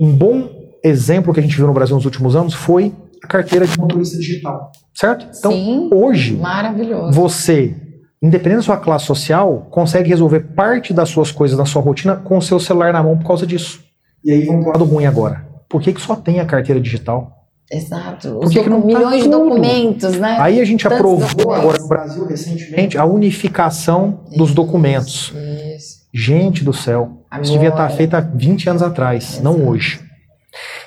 Um 0.00 0.14
bom 0.14 0.48
exemplo 0.82 1.32
que 1.34 1.40
a 1.40 1.42
gente 1.42 1.56
viu 1.56 1.66
no 1.66 1.74
Brasil 1.74 1.96
nos 1.96 2.04
últimos 2.04 2.34
anos 2.34 2.54
foi 2.54 2.92
a 3.26 3.28
carteira 3.28 3.66
de 3.66 3.78
motorista 3.78 4.16
digital. 4.18 4.70
Certo? 4.94 5.26
Então, 5.36 5.50
Sim. 5.50 5.90
hoje, 5.92 6.36
Maravilhoso. 6.36 7.12
você, 7.12 7.74
independente 8.22 8.58
da 8.58 8.62
sua 8.62 8.76
classe 8.78 9.04
social, 9.04 9.66
consegue 9.70 10.08
resolver 10.08 10.40
parte 10.54 10.94
das 10.94 11.08
suas 11.08 11.30
coisas 11.32 11.58
na 11.58 11.66
sua 11.66 11.82
rotina 11.82 12.14
com 12.16 12.38
o 12.38 12.42
seu 12.42 12.58
celular 12.60 12.92
na 12.92 13.02
mão 13.02 13.18
por 13.18 13.26
causa 13.26 13.46
disso. 13.46 13.80
E 14.24 14.30
aí 14.32 14.44
vamos 14.46 14.62
pro 14.62 14.72
lado 14.72 14.84
ruim 14.84 15.04
agora. 15.06 15.44
Por 15.68 15.82
que, 15.82 15.92
que 15.92 16.00
só 16.00 16.14
tem 16.16 16.40
a 16.40 16.46
carteira 16.46 16.80
digital? 16.80 17.32
Exato. 17.70 18.38
Por 18.40 18.48
que 18.50 18.62
que 18.62 18.70
não 18.70 18.80
tá 18.80 18.86
milhões 18.86 19.24
de 19.24 19.28
tudo? 19.28 19.44
documentos, 19.48 20.16
né? 20.18 20.36
Aí 20.38 20.60
a 20.60 20.64
gente 20.64 20.84
Tantos 20.84 20.98
aprovou 20.98 21.28
documentos. 21.28 21.58
agora 21.64 21.78
no 21.82 21.88
Brasil 21.88 22.26
recentemente 22.26 22.96
a 22.96 23.04
unificação 23.04 24.20
dos 24.36 24.54
documentos. 24.54 25.32
Isso. 25.76 25.96
Gente 26.14 26.64
do 26.64 26.72
céu, 26.72 27.24
isso 27.42 27.52
devia 27.52 27.68
estar 27.68 27.82
Agora. 27.84 27.96
feito 27.96 28.14
há 28.14 28.20
20 28.20 28.70
anos 28.70 28.82
atrás, 28.82 29.40
não 29.42 29.66
hoje. 29.68 30.00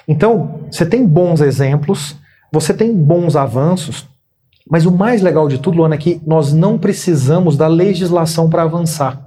Então, 0.08 0.62
você 0.71 0.86
tem 0.86 1.06
bons 1.06 1.41
exemplos, 1.41 2.15
você 2.51 2.73
tem 2.73 2.93
bons 2.93 3.35
avanços, 3.35 4.07
mas 4.69 4.85
o 4.85 4.91
mais 4.91 5.21
legal 5.21 5.47
de 5.47 5.57
tudo, 5.57 5.77
Luana, 5.77 5.95
é 5.95 5.97
que 5.97 6.21
nós 6.25 6.53
não 6.53 6.77
precisamos 6.77 7.57
da 7.57 7.67
legislação 7.67 8.49
para 8.49 8.63
avançar. 8.63 9.19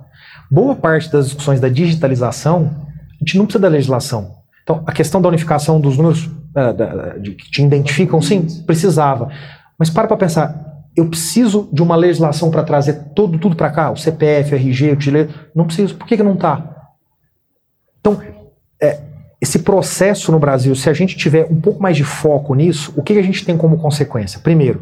Boa 0.51 0.75
parte 0.77 1.11
das 1.11 1.27
discussões 1.27 1.61
da 1.61 1.69
digitalização, 1.69 2.71
a 3.15 3.19
gente 3.25 3.39
não 3.39 3.45
precisa 3.47 3.63
da 3.63 3.69
legislação. 3.69 4.37
Então, 4.63 4.83
a 4.87 4.93
questão 4.93 5.21
da 5.21 5.29
unificação 5.29 5.81
dos 5.81 5.97
números 5.97 6.31
eh, 6.55 6.73
da- 6.75 7.17
de- 7.19 7.33
que 7.33 7.51
te 7.51 7.63
identificam, 7.63 8.21
sim, 8.21 8.47
precisava. 8.67 9.31
Mas 9.79 9.89
para 9.91 10.07
para 10.07 10.17
pensar, 10.17 10.85
eu 10.95 11.09
preciso 11.09 11.69
de 11.73 11.83
uma 11.83 11.97
legislação 11.97 12.51
para 12.51 12.63
trazer 12.63 12.93
todo, 13.15 13.39
tudo 13.39 13.57
para 13.57 13.71
cá? 13.71 13.91
O 13.91 13.97
CPF, 13.97 14.53
o 14.55 14.57
RG, 14.57 14.93
o 14.93 14.97
TILE? 14.97 15.29
Não 15.55 15.65
preciso. 15.65 15.95
Por 15.97 16.07
que, 16.07 16.17
que 16.17 16.23
não 16.23 16.35
está? 16.35 16.77
Então, 17.99 18.21
é, 18.81 19.01
esse 19.43 19.59
processo 19.59 20.31
no 20.31 20.39
Brasil, 20.39 20.73
se 20.77 20.89
a 20.89 20.93
gente 20.93 21.17
tiver 21.17 21.49
um 21.51 21.61
pouco 21.61 21.83
mais 21.83 21.97
de 21.97 22.05
foco 22.05 22.55
nisso, 22.55 22.95
o 22.97 23.03
que, 23.03 23.19
a 23.19 23.23
gente 23.23 23.45
tem 23.45 23.57
como 23.57 23.77
consequência? 23.77 24.39
Primeiro, 24.39 24.81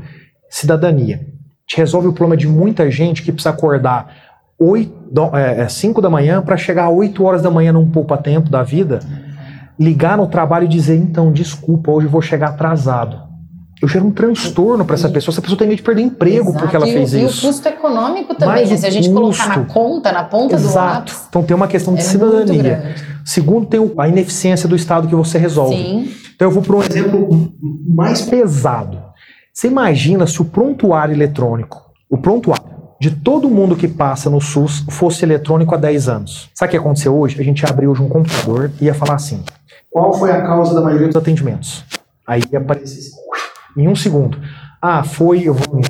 cidadania. 0.51 1.17
A 1.17 1.63
gente 1.67 1.79
resolve 1.79 2.09
o 2.09 2.13
problema 2.13 2.37
de 2.37 2.47
muita 2.47 2.91
gente 2.91 3.23
que 3.23 3.33
precisa 3.33 3.49
acordar 3.49 4.15
5 5.67 6.03
da 6.03 6.11
manhã 6.11 6.43
para 6.43 6.59
chegar 6.59 6.85
a 6.85 6.91
8 6.91 7.25
horas 7.25 7.41
da 7.41 7.51
manhã 7.51 7.73
num 7.73 7.91
poupa-tempo 7.91 8.51
da 8.51 8.63
vida, 8.63 9.01
ligar 9.79 10.19
no 10.19 10.27
trabalho 10.27 10.67
e 10.67 10.69
dizer, 10.69 10.97
então, 10.97 11.33
desculpa, 11.33 11.91
hoje 11.91 12.07
vou 12.07 12.21
chegar 12.21 12.51
atrasado. 12.51 13.30
Eu 13.81 13.89
gero 13.89 14.07
um 14.07 14.11
transtorno 14.11 14.85
para 14.85 14.95
essa 14.95 15.09
pessoa. 15.09 15.33
Essa 15.33 15.41
pessoa 15.41 15.59
tem 15.59 15.67
medo 15.67 15.79
de 15.79 15.83
perder 15.83 16.03
emprego 16.03 16.51
Exato. 16.51 16.59
porque 16.59 16.77
ela 16.77 16.87
e 16.87 16.93
fez 16.93 17.13
isso. 17.15 17.47
E 17.47 17.49
o 17.49 17.53
custo 17.53 17.69
econômico 17.69 18.35
também, 18.35 18.67
né? 18.67 18.77
Se 18.77 18.87
a 18.87 18.91
gente 18.91 19.11
colocar 19.11 19.49
na 19.49 19.55
custo. 19.61 19.73
conta, 19.73 20.13
na 20.13 20.25
ponta 20.25 20.57
do 20.57 20.63
Exato. 20.63 20.95
lápis, 20.95 21.27
Então 21.29 21.43
tem 21.43 21.57
uma 21.57 21.67
questão 21.67 21.95
de 21.95 22.01
é 22.01 22.05
cidadania. 22.05 22.95
Segundo, 23.25 23.67
tem 23.67 23.81
a 23.97 24.09
ineficiência 24.09 24.69
do 24.69 24.77
Estado 24.77 25.09
que 25.09 25.15
você 25.15 25.39
resolve. 25.39 25.77
Sim. 25.77 26.11
Então 26.35 26.49
eu 26.49 26.53
vou 26.53 26.63
para 26.63 26.77
um 26.77 26.83
exemplo 26.83 27.53
mais 27.87 28.21
pesado. 28.23 29.03
Você 29.53 29.67
imagina 29.67 30.27
se 30.27 30.41
o 30.43 30.45
prontuário 30.45 31.15
eletrônico, 31.15 31.81
o 32.09 32.19
prontuário 32.19 32.71
de 33.01 33.11
todo 33.11 33.49
mundo 33.49 33.75
que 33.75 33.89
passa 33.89 34.29
no 34.29 34.41
SUS 34.43 34.85
fosse 34.91 35.25
eletrônico 35.25 35.75
há 35.75 35.79
10 35.79 36.09
anos. 36.09 36.51
Sabe 36.55 36.69
o 36.69 36.71
que 36.73 36.77
aconteceu 36.77 37.19
hoje? 37.19 37.41
A 37.41 37.43
gente 37.43 37.65
abriu 37.65 37.91
hoje 37.91 38.03
um 38.03 38.09
computador 38.09 38.71
e 38.79 38.85
ia 38.85 38.95
falar 38.95 39.15
assim: 39.15 39.43
qual 39.91 40.13
foi 40.13 40.31
a 40.31 40.43
causa 40.43 40.75
da 40.75 40.83
maioria 40.83 41.07
dos 41.07 41.17
atendimentos? 41.17 41.83
Aí 42.27 42.43
ia 42.53 42.59
aparecer 42.59 42.99
assim, 42.99 43.20
em 43.77 43.89
um 43.89 43.97
segundo. 43.97 44.39
Ah, 44.81 45.03
foi, 45.03 45.43
eu 45.43 45.55
vou 45.55 45.81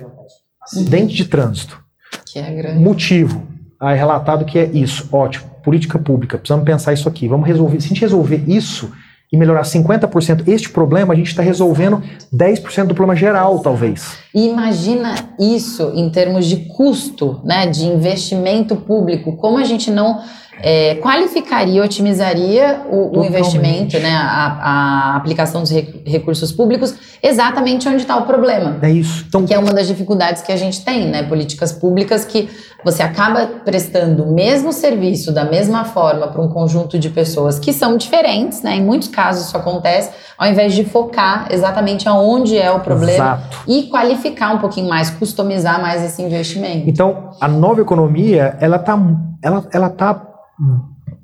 acidente 0.63 1.15
de 1.15 1.25
trânsito. 1.25 1.81
Que 2.27 2.39
é 2.39 2.51
grande. 2.51 2.81
Motivo. 2.81 3.43
é 3.83 3.95
relatado 3.95 4.45
que 4.45 4.59
é 4.59 4.65
isso, 4.67 5.09
ótimo, 5.11 5.51
política 5.65 5.99
pública, 5.99 6.39
precisamos 6.39 6.65
pensar 6.65 6.93
isso 6.93 7.09
aqui, 7.09 7.27
vamos 7.27 7.47
resolver. 7.47 7.81
Se 7.81 7.87
a 7.87 7.89
gente 7.89 8.01
resolver 8.01 8.45
isso 8.47 8.93
e 9.33 9.37
melhorar 9.37 9.63
50% 9.63 10.49
este 10.49 10.69
problema, 10.71 11.13
a 11.13 11.17
gente 11.17 11.29
está 11.29 11.43
resolvendo 11.43 12.03
10% 12.35 12.87
do 12.87 12.95
problema 12.95 13.15
geral, 13.15 13.61
talvez. 13.61 14.19
E 14.35 14.49
imagina 14.49 15.15
isso 15.39 15.93
em 15.95 16.11
termos 16.11 16.47
de 16.47 16.67
custo, 16.77 17.41
né, 17.45 17.67
de 17.67 17.85
investimento 17.87 18.77
público, 18.77 19.37
como 19.37 19.59
a 19.59 19.65
gente 19.65 19.91
não 19.91 20.21
é, 20.63 20.97
qualificaria, 20.97 21.83
otimizaria 21.83 22.83
o, 22.91 23.19
o 23.19 23.25
investimento, 23.25 23.99
né, 23.99 24.11
a, 24.11 25.13
a, 25.13 25.17
aplicação 25.17 25.63
dos 25.63 25.71
recursos 25.71 26.53
públicos 26.53 26.95
exatamente 27.23 27.89
onde 27.89 28.03
está 28.03 28.17
o 28.17 28.23
problema. 28.23 28.79
É 28.83 28.91
isso. 28.91 29.25
Então, 29.29 29.45
que 29.47 29.55
é 29.55 29.59
uma 29.59 29.73
das 29.73 29.87
dificuldades 29.87 30.43
que 30.43 30.53
a 30.53 30.57
gente 30.57 30.85
tem, 30.85 31.09
né? 31.09 31.23
Políticas 31.23 31.73
públicas 31.73 32.25
que 32.25 32.49
você 32.85 33.03
acaba 33.03 33.47
prestando 33.65 34.25
o 34.25 34.33
mesmo 34.33 34.73
serviço 34.73 35.33
da 35.33 35.45
mesma 35.45 35.85
forma 35.85 36.29
para 36.29 36.41
um 36.41 36.49
conjunto 36.49 36.99
de 36.99 37.11
pessoas 37.11 37.59
que 37.59 37.73
são 37.73 37.97
diferentes, 37.97 38.63
né? 38.63 38.77
Em 38.77 38.85
muitos 38.85 39.09
casos 39.09 39.47
isso 39.47 39.57
acontece, 39.57 40.11
ao 40.39 40.49
invés 40.49 40.75
de 40.75 40.85
focar 40.85 41.49
exatamente 41.51 42.09
aonde 42.09 42.57
é 42.57 42.71
o 42.71 42.81
problema 42.81 43.13
Exato. 43.13 43.59
e 43.67 43.83
qualificar 43.85 44.55
um 44.55 44.59
pouquinho 44.59 44.89
mais, 44.89 45.11
customizar 45.11 45.81
mais 45.81 46.03
esse 46.03 46.23
investimento. 46.23 46.89
Então, 46.89 47.31
a 47.41 47.49
nova 47.49 47.81
economia, 47.81 48.57
ela 48.61 48.79
tá, 48.79 48.99
ela, 49.43 49.67
ela 49.73 49.91
tá 49.91 50.27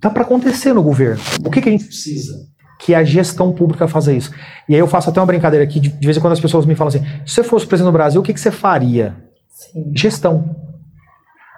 Tá 0.00 0.10
para 0.10 0.22
acontecer 0.22 0.72
no 0.72 0.82
governo. 0.82 1.20
O 1.44 1.50
que, 1.50 1.60
que 1.60 1.68
a 1.68 1.72
gente 1.72 1.84
precisa? 1.84 2.34
Que 2.78 2.94
a 2.94 3.02
gestão 3.02 3.52
pública 3.52 3.88
faça 3.88 4.12
isso. 4.12 4.30
E 4.68 4.74
aí 4.74 4.80
eu 4.80 4.86
faço 4.86 5.08
até 5.08 5.18
uma 5.20 5.26
brincadeira 5.26 5.64
aqui, 5.64 5.80
de, 5.80 5.88
de 5.88 6.04
vez 6.04 6.16
em 6.16 6.20
quando 6.20 6.34
as 6.34 6.40
pessoas 6.40 6.66
me 6.66 6.74
falam 6.74 6.88
assim: 6.88 7.04
se 7.24 7.34
você 7.34 7.42
fosse 7.42 7.66
presidente 7.66 7.90
do 7.90 7.96
Brasil, 7.96 8.20
o 8.20 8.24
que, 8.24 8.34
que 8.34 8.40
você 8.40 8.50
faria? 8.50 9.16
Sim. 9.48 9.92
Gestão. 9.94 10.56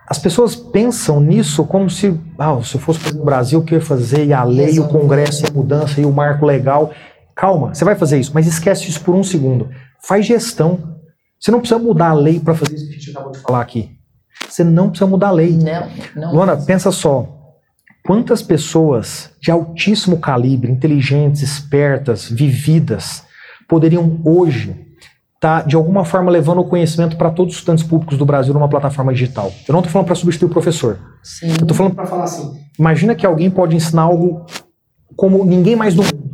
As 0.08 0.18
pessoas 0.18 0.56
pensam 0.56 1.20
nisso 1.20 1.64
como 1.64 1.90
se, 1.90 2.18
ah, 2.38 2.58
se 2.62 2.76
eu 2.76 2.80
fosse 2.80 2.98
presidente 2.98 3.20
do 3.20 3.26
Brasil, 3.26 3.58
o 3.58 3.62
que 3.62 3.74
eu 3.74 3.78
ia 3.78 3.84
fazer? 3.84 4.24
E 4.24 4.32
a 4.32 4.42
lei, 4.42 4.68
Exato. 4.68 4.88
o 4.88 5.00
Congresso, 5.00 5.46
a 5.46 5.50
mudança, 5.52 6.00
e 6.00 6.04
o 6.04 6.12
marco 6.12 6.46
legal. 6.46 6.92
Calma, 7.34 7.74
você 7.74 7.84
vai 7.84 7.94
fazer 7.94 8.18
isso, 8.18 8.30
mas 8.32 8.46
esquece 8.46 8.88
isso 8.88 9.00
por 9.02 9.14
um 9.14 9.22
segundo. 9.22 9.68
Faz 10.00 10.24
gestão. 10.24 10.96
Você 11.38 11.50
não 11.50 11.60
precisa 11.60 11.78
mudar 11.78 12.10
a 12.10 12.14
lei 12.14 12.40
para 12.40 12.54
fazer 12.54 12.74
isso 12.74 12.86
que 12.86 12.94
a 12.94 12.98
gente 12.98 13.10
acabou 13.10 13.32
de 13.32 13.38
falar 13.38 13.60
aqui. 13.60 13.90
Você 14.48 14.64
não 14.64 14.88
precisa 14.88 15.08
mudar 15.08 15.28
a 15.28 15.32
lei. 15.32 15.56
Não, 15.56 15.88
não. 16.16 16.32
Luana, 16.32 16.56
pensa 16.56 16.90
só. 16.90 17.37
Quantas 18.08 18.40
pessoas 18.40 19.32
de 19.38 19.50
altíssimo 19.50 20.16
calibre, 20.16 20.72
inteligentes, 20.72 21.42
espertas, 21.42 22.26
vividas, 22.26 23.22
poderiam 23.68 24.18
hoje 24.24 24.70
estar, 25.34 25.60
tá, 25.60 25.68
de 25.68 25.76
alguma 25.76 26.06
forma, 26.06 26.30
levando 26.30 26.62
o 26.62 26.64
conhecimento 26.64 27.18
para 27.18 27.30
todos 27.30 27.52
os 27.52 27.58
estudantes 27.58 27.84
públicos 27.84 28.16
do 28.16 28.24
Brasil 28.24 28.54
numa 28.54 28.66
plataforma 28.66 29.12
digital? 29.12 29.52
Eu 29.68 29.74
não 29.74 29.80
estou 29.80 29.92
falando 29.92 30.06
para 30.06 30.14
substituir 30.14 30.46
o 30.46 30.50
professor. 30.50 30.98
Sim. 31.22 31.48
Eu 31.48 31.52
estou 31.56 31.76
falando 31.76 31.94
para 31.96 32.06
falar 32.06 32.24
assim: 32.24 32.58
imagina 32.78 33.14
que 33.14 33.26
alguém 33.26 33.50
pode 33.50 33.76
ensinar 33.76 34.04
algo 34.04 34.46
como 35.14 35.44
ninguém 35.44 35.76
mais 35.76 35.94
no 35.94 36.02
mundo. 36.02 36.30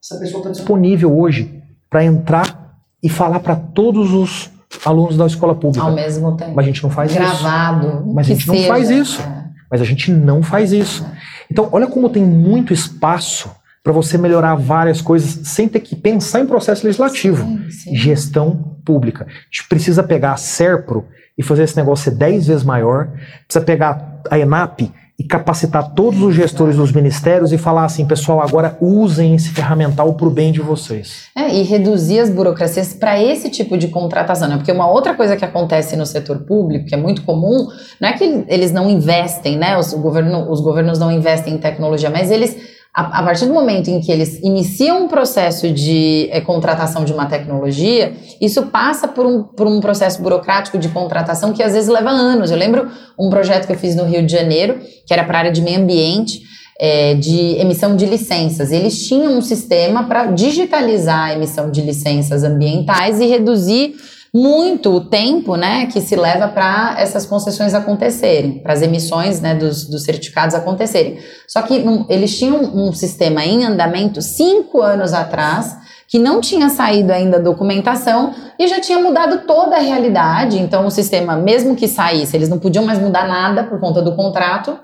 Essa 0.00 0.16
pessoa 0.16 0.42
está 0.42 0.50
disponível 0.52 1.18
hoje 1.18 1.60
para 1.90 2.04
entrar 2.04 2.76
e 3.02 3.08
falar 3.08 3.40
para 3.40 3.56
todos 3.56 4.12
os 4.12 4.48
alunos 4.84 5.16
da 5.16 5.26
escola 5.26 5.56
pública. 5.56 5.84
Ao 5.84 5.92
mesmo 5.92 6.36
tempo. 6.36 6.52
Mas 6.54 6.64
a 6.64 6.68
gente 6.68 6.84
não 6.84 6.90
faz 6.90 7.12
Gravado, 7.12 7.34
isso. 7.34 7.42
Gravado. 7.42 8.14
Mas 8.14 8.26
a 8.26 8.32
gente 8.32 8.46
não 8.46 8.62
faz 8.62 8.90
isso. 8.90 9.20
É. 9.20 9.39
Mas 9.70 9.80
a 9.80 9.84
gente 9.84 10.10
não 10.10 10.42
faz 10.42 10.72
isso. 10.72 11.06
Então, 11.50 11.68
olha 11.72 11.86
como 11.86 12.10
tem 12.10 12.24
muito 12.24 12.72
espaço 12.72 13.50
para 13.82 13.92
você 13.92 14.18
melhorar 14.18 14.54
várias 14.56 15.00
coisas 15.00 15.48
sem 15.48 15.68
ter 15.68 15.80
que 15.80 15.96
pensar 15.96 16.40
em 16.40 16.46
processo 16.46 16.84
legislativo. 16.84 17.44
Sim, 17.44 17.70
sim. 17.70 17.96
Gestão 17.96 18.76
pública. 18.84 19.26
A 19.26 19.32
gente 19.50 19.68
precisa 19.68 20.02
pegar 20.02 20.32
a 20.32 20.36
SERPRO 20.36 21.06
e 21.38 21.42
fazer 21.42 21.62
esse 21.62 21.76
negócio 21.76 22.10
ser 22.10 22.16
10 22.18 22.46
vezes 22.48 22.64
maior. 22.64 23.08
Precisa 23.46 23.64
pegar 23.64 24.20
a 24.30 24.38
ENAP 24.38 24.92
e 25.20 25.22
capacitar 25.22 25.92
todos 25.92 26.22
os 26.22 26.34
gestores 26.34 26.76
dos 26.76 26.92
ministérios 26.92 27.52
e 27.52 27.58
falar 27.58 27.84
assim, 27.84 28.06
pessoal, 28.06 28.40
agora 28.40 28.78
usem 28.80 29.34
esse 29.34 29.50
ferramental 29.50 30.14
para 30.14 30.26
o 30.26 30.30
bem 30.30 30.50
de 30.50 30.62
vocês. 30.62 31.24
É, 31.36 31.54
e 31.54 31.62
reduzir 31.62 32.20
as 32.20 32.30
burocracias 32.30 32.94
para 32.94 33.22
esse 33.22 33.50
tipo 33.50 33.76
de 33.76 33.88
contratação, 33.88 34.48
né? 34.48 34.56
Porque 34.56 34.72
uma 34.72 34.90
outra 34.90 35.12
coisa 35.12 35.36
que 35.36 35.44
acontece 35.44 35.94
no 35.94 36.06
setor 36.06 36.38
público, 36.38 36.86
que 36.86 36.94
é 36.94 36.96
muito 36.96 37.20
comum, 37.20 37.68
não 38.00 38.08
é 38.08 38.14
que 38.14 38.46
eles 38.48 38.72
não 38.72 38.88
investem, 38.88 39.58
né? 39.58 39.76
Os, 39.76 39.92
governo, 39.92 40.50
os 40.50 40.62
governos 40.62 40.98
não 40.98 41.12
investem 41.12 41.52
em 41.52 41.58
tecnologia, 41.58 42.08
mas 42.08 42.30
eles 42.30 42.56
a, 42.94 43.20
a, 43.20 43.22
partir 43.22 43.46
do 43.46 43.54
momento 43.54 43.88
em 43.88 44.00
que 44.00 44.10
eles 44.10 44.40
iniciam 44.42 45.04
um 45.04 45.08
processo 45.08 45.70
de 45.70 46.28
é, 46.32 46.40
contratação 46.40 47.04
de 47.04 47.12
uma 47.12 47.26
tecnologia, 47.26 48.14
isso 48.40 48.66
passa 48.66 49.06
por 49.06 49.24
um, 49.24 49.44
por 49.44 49.66
um 49.68 49.80
processo 49.80 50.20
burocrático 50.20 50.76
de 50.76 50.88
contratação 50.88 51.52
que 51.52 51.62
às 51.62 51.72
vezes 51.72 51.88
leva 51.88 52.10
anos. 52.10 52.50
Eu 52.50 52.56
lembro 52.56 52.88
um 53.18 53.30
projeto 53.30 53.66
que 53.66 53.72
eu 53.72 53.78
fiz 53.78 53.94
no 53.94 54.04
Rio 54.04 54.26
de 54.26 54.32
Janeiro, 54.32 54.80
que 55.06 55.12
era 55.12 55.22
para 55.22 55.38
a 55.38 55.40
área 55.42 55.52
de 55.52 55.62
meio 55.62 55.78
ambiente, 55.78 56.40
é, 56.80 57.14
de 57.14 57.60
emissão 57.60 57.94
de 57.94 58.06
licenças. 58.06 58.72
Eles 58.72 59.06
tinham 59.06 59.36
um 59.36 59.42
sistema 59.42 60.04
para 60.04 60.26
digitalizar 60.26 61.30
a 61.30 61.34
emissão 61.34 61.70
de 61.70 61.82
licenças 61.82 62.42
ambientais 62.42 63.20
e 63.20 63.26
reduzir 63.26 63.94
muito 64.32 64.90
o 64.90 65.00
tempo 65.00 65.56
né, 65.56 65.86
que 65.86 66.00
se 66.00 66.14
leva 66.14 66.46
para 66.48 66.94
essas 66.98 67.26
concessões 67.26 67.74
acontecerem, 67.74 68.60
para 68.60 68.72
as 68.72 68.82
emissões 68.82 69.40
né, 69.40 69.54
dos, 69.54 69.88
dos, 69.88 70.04
certificados 70.04 70.54
acontecerem. 70.54 71.18
Só 71.48 71.62
que 71.62 71.74
um, 71.74 72.06
eles 72.08 72.38
tinham 72.38 72.60
um 72.62 72.92
sistema 72.92 73.44
em 73.44 73.64
andamento 73.64 74.22
cinco 74.22 74.80
anos 74.80 75.12
atrás 75.12 75.76
que 76.06 76.18
não 76.18 76.40
tinha 76.40 76.68
saído 76.68 77.12
ainda 77.12 77.36
a 77.36 77.40
documentação 77.40 78.34
e 78.58 78.66
já 78.66 78.80
tinha 78.80 78.98
mudado 78.98 79.46
toda 79.46 79.76
a 79.76 79.80
realidade. 79.80 80.58
Então, 80.58 80.84
o 80.84 80.90
sistema, 80.90 81.36
mesmo 81.36 81.76
que 81.76 81.86
saísse, 81.86 82.36
eles 82.36 82.48
não 82.48 82.58
podiam 82.58 82.84
mais 82.84 82.98
mudar 82.98 83.28
nada 83.28 83.62
por 83.62 83.78
conta 83.78 84.02
do 84.02 84.16
contrato. 84.16 84.76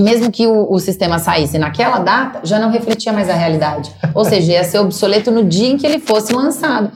Mesmo 0.00 0.32
que 0.32 0.46
o, 0.46 0.72
o 0.72 0.78
sistema 0.78 1.18
saísse 1.18 1.58
naquela 1.58 1.98
data, 1.98 2.40
já 2.42 2.58
não 2.58 2.70
refletia 2.70 3.12
mais 3.12 3.28
a 3.28 3.34
realidade. 3.34 3.92
Ou 4.14 4.24
seja, 4.24 4.52
ia 4.52 4.64
ser 4.64 4.78
obsoleto 4.78 5.30
no 5.30 5.44
dia 5.44 5.68
em 5.68 5.76
que 5.76 5.86
ele 5.86 5.98
fosse 5.98 6.32
lançado. 6.32 6.90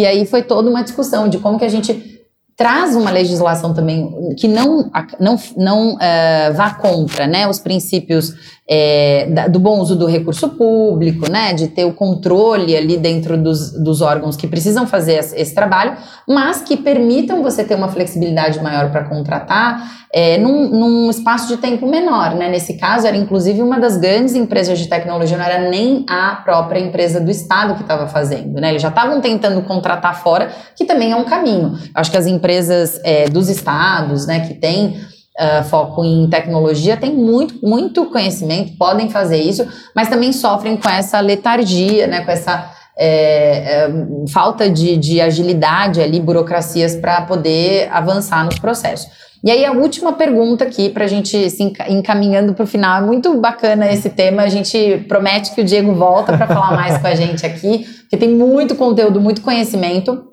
E 0.00 0.06
aí 0.06 0.24
foi 0.24 0.42
toda 0.42 0.70
uma 0.70 0.82
discussão 0.82 1.28
de 1.28 1.38
como 1.38 1.58
que 1.58 1.64
a 1.64 1.68
gente 1.68 2.18
traz 2.56 2.96
uma 2.96 3.10
legislação 3.10 3.74
também 3.74 4.34
que 4.34 4.48
não, 4.48 4.90
não, 5.18 5.38
não 5.58 5.94
uh, 5.94 6.54
vá 6.54 6.72
contra 6.72 7.26
né, 7.26 7.46
os 7.46 7.58
princípios 7.58 8.34
é, 8.72 9.48
do 9.48 9.58
bom 9.58 9.80
uso 9.80 9.96
do 9.96 10.06
recurso 10.06 10.50
público, 10.50 11.28
né, 11.28 11.52
de 11.52 11.66
ter 11.66 11.84
o 11.84 11.92
controle 11.92 12.76
ali 12.76 12.96
dentro 12.96 13.36
dos, 13.36 13.72
dos 13.72 14.00
órgãos 14.00 14.36
que 14.36 14.46
precisam 14.46 14.86
fazer 14.86 15.14
esse, 15.14 15.36
esse 15.36 15.52
trabalho, 15.52 15.96
mas 16.28 16.62
que 16.62 16.76
permitam 16.76 17.42
você 17.42 17.64
ter 17.64 17.74
uma 17.74 17.88
flexibilidade 17.88 18.62
maior 18.62 18.92
para 18.92 19.02
contratar 19.02 20.06
é, 20.12 20.38
num, 20.38 20.68
num, 20.70 21.10
espaço 21.10 21.48
de 21.48 21.56
tempo 21.56 21.84
menor. 21.88 22.36
Né? 22.36 22.48
Nesse 22.48 22.74
caso, 22.74 23.08
era 23.08 23.16
inclusive 23.16 23.60
uma 23.60 23.80
das 23.80 23.96
grandes 23.96 24.36
empresas 24.36 24.78
de 24.78 24.88
tecnologia, 24.88 25.36
não 25.36 25.44
era 25.44 25.68
nem 25.68 26.04
a 26.08 26.36
própria 26.36 26.78
empresa 26.78 27.20
do 27.20 27.30
Estado 27.30 27.74
que 27.74 27.82
estava 27.82 28.06
fazendo. 28.06 28.60
Né? 28.60 28.70
Eles 28.70 28.82
já 28.82 28.88
estavam 28.88 29.20
tentando 29.20 29.62
contratar 29.62 30.22
fora, 30.22 30.48
que 30.76 30.84
também 30.84 31.10
é 31.10 31.16
um 31.16 31.24
caminho. 31.24 31.76
Acho 31.92 32.10
que 32.10 32.16
as 32.16 32.26
empresas 32.28 33.00
é, 33.02 33.28
dos 33.28 33.48
estados, 33.48 34.28
né, 34.28 34.46
que 34.46 34.54
têm 34.54 34.96
uh, 35.38 35.64
foco 35.64 36.04
em 36.04 36.28
tecnologia 36.28 36.96
têm 36.96 37.14
muito, 37.14 37.54
muito 37.62 38.06
conhecimento, 38.06 38.76
podem 38.78 39.10
fazer 39.10 39.40
isso, 39.40 39.66
mas 39.94 40.08
também 40.08 40.32
sofrem 40.32 40.76
com 40.76 40.88
essa 40.88 41.20
letargia, 41.20 42.06
né, 42.06 42.24
com 42.24 42.30
essa 42.30 42.70
é, 43.02 43.86
é, 43.86 43.90
falta 44.28 44.68
de, 44.68 44.96
de 44.96 45.20
agilidade 45.20 46.02
ali, 46.02 46.20
burocracias 46.20 46.94
para 46.94 47.22
poder 47.22 47.88
avançar 47.90 48.44
nos 48.44 48.58
processos. 48.58 49.08
E 49.42 49.50
aí 49.50 49.64
a 49.64 49.72
última 49.72 50.12
pergunta 50.12 50.64
aqui 50.64 50.90
para 50.90 51.06
a 51.06 51.08
gente 51.08 51.48
se 51.48 51.72
encaminhando 51.88 52.52
para 52.52 52.64
o 52.64 52.66
final, 52.66 53.02
é 53.02 53.06
muito 53.06 53.40
bacana 53.40 53.90
esse 53.90 54.10
tema, 54.10 54.42
a 54.42 54.48
gente 54.48 55.02
promete 55.08 55.54
que 55.54 55.62
o 55.62 55.64
Diego 55.64 55.94
volta 55.94 56.36
para 56.36 56.46
falar 56.46 56.72
mais 56.72 56.98
com 56.98 57.06
a 57.06 57.14
gente 57.14 57.46
aqui, 57.46 57.86
porque 58.00 58.18
tem 58.18 58.28
muito 58.28 58.74
conteúdo, 58.74 59.18
muito 59.18 59.40
conhecimento. 59.40 60.29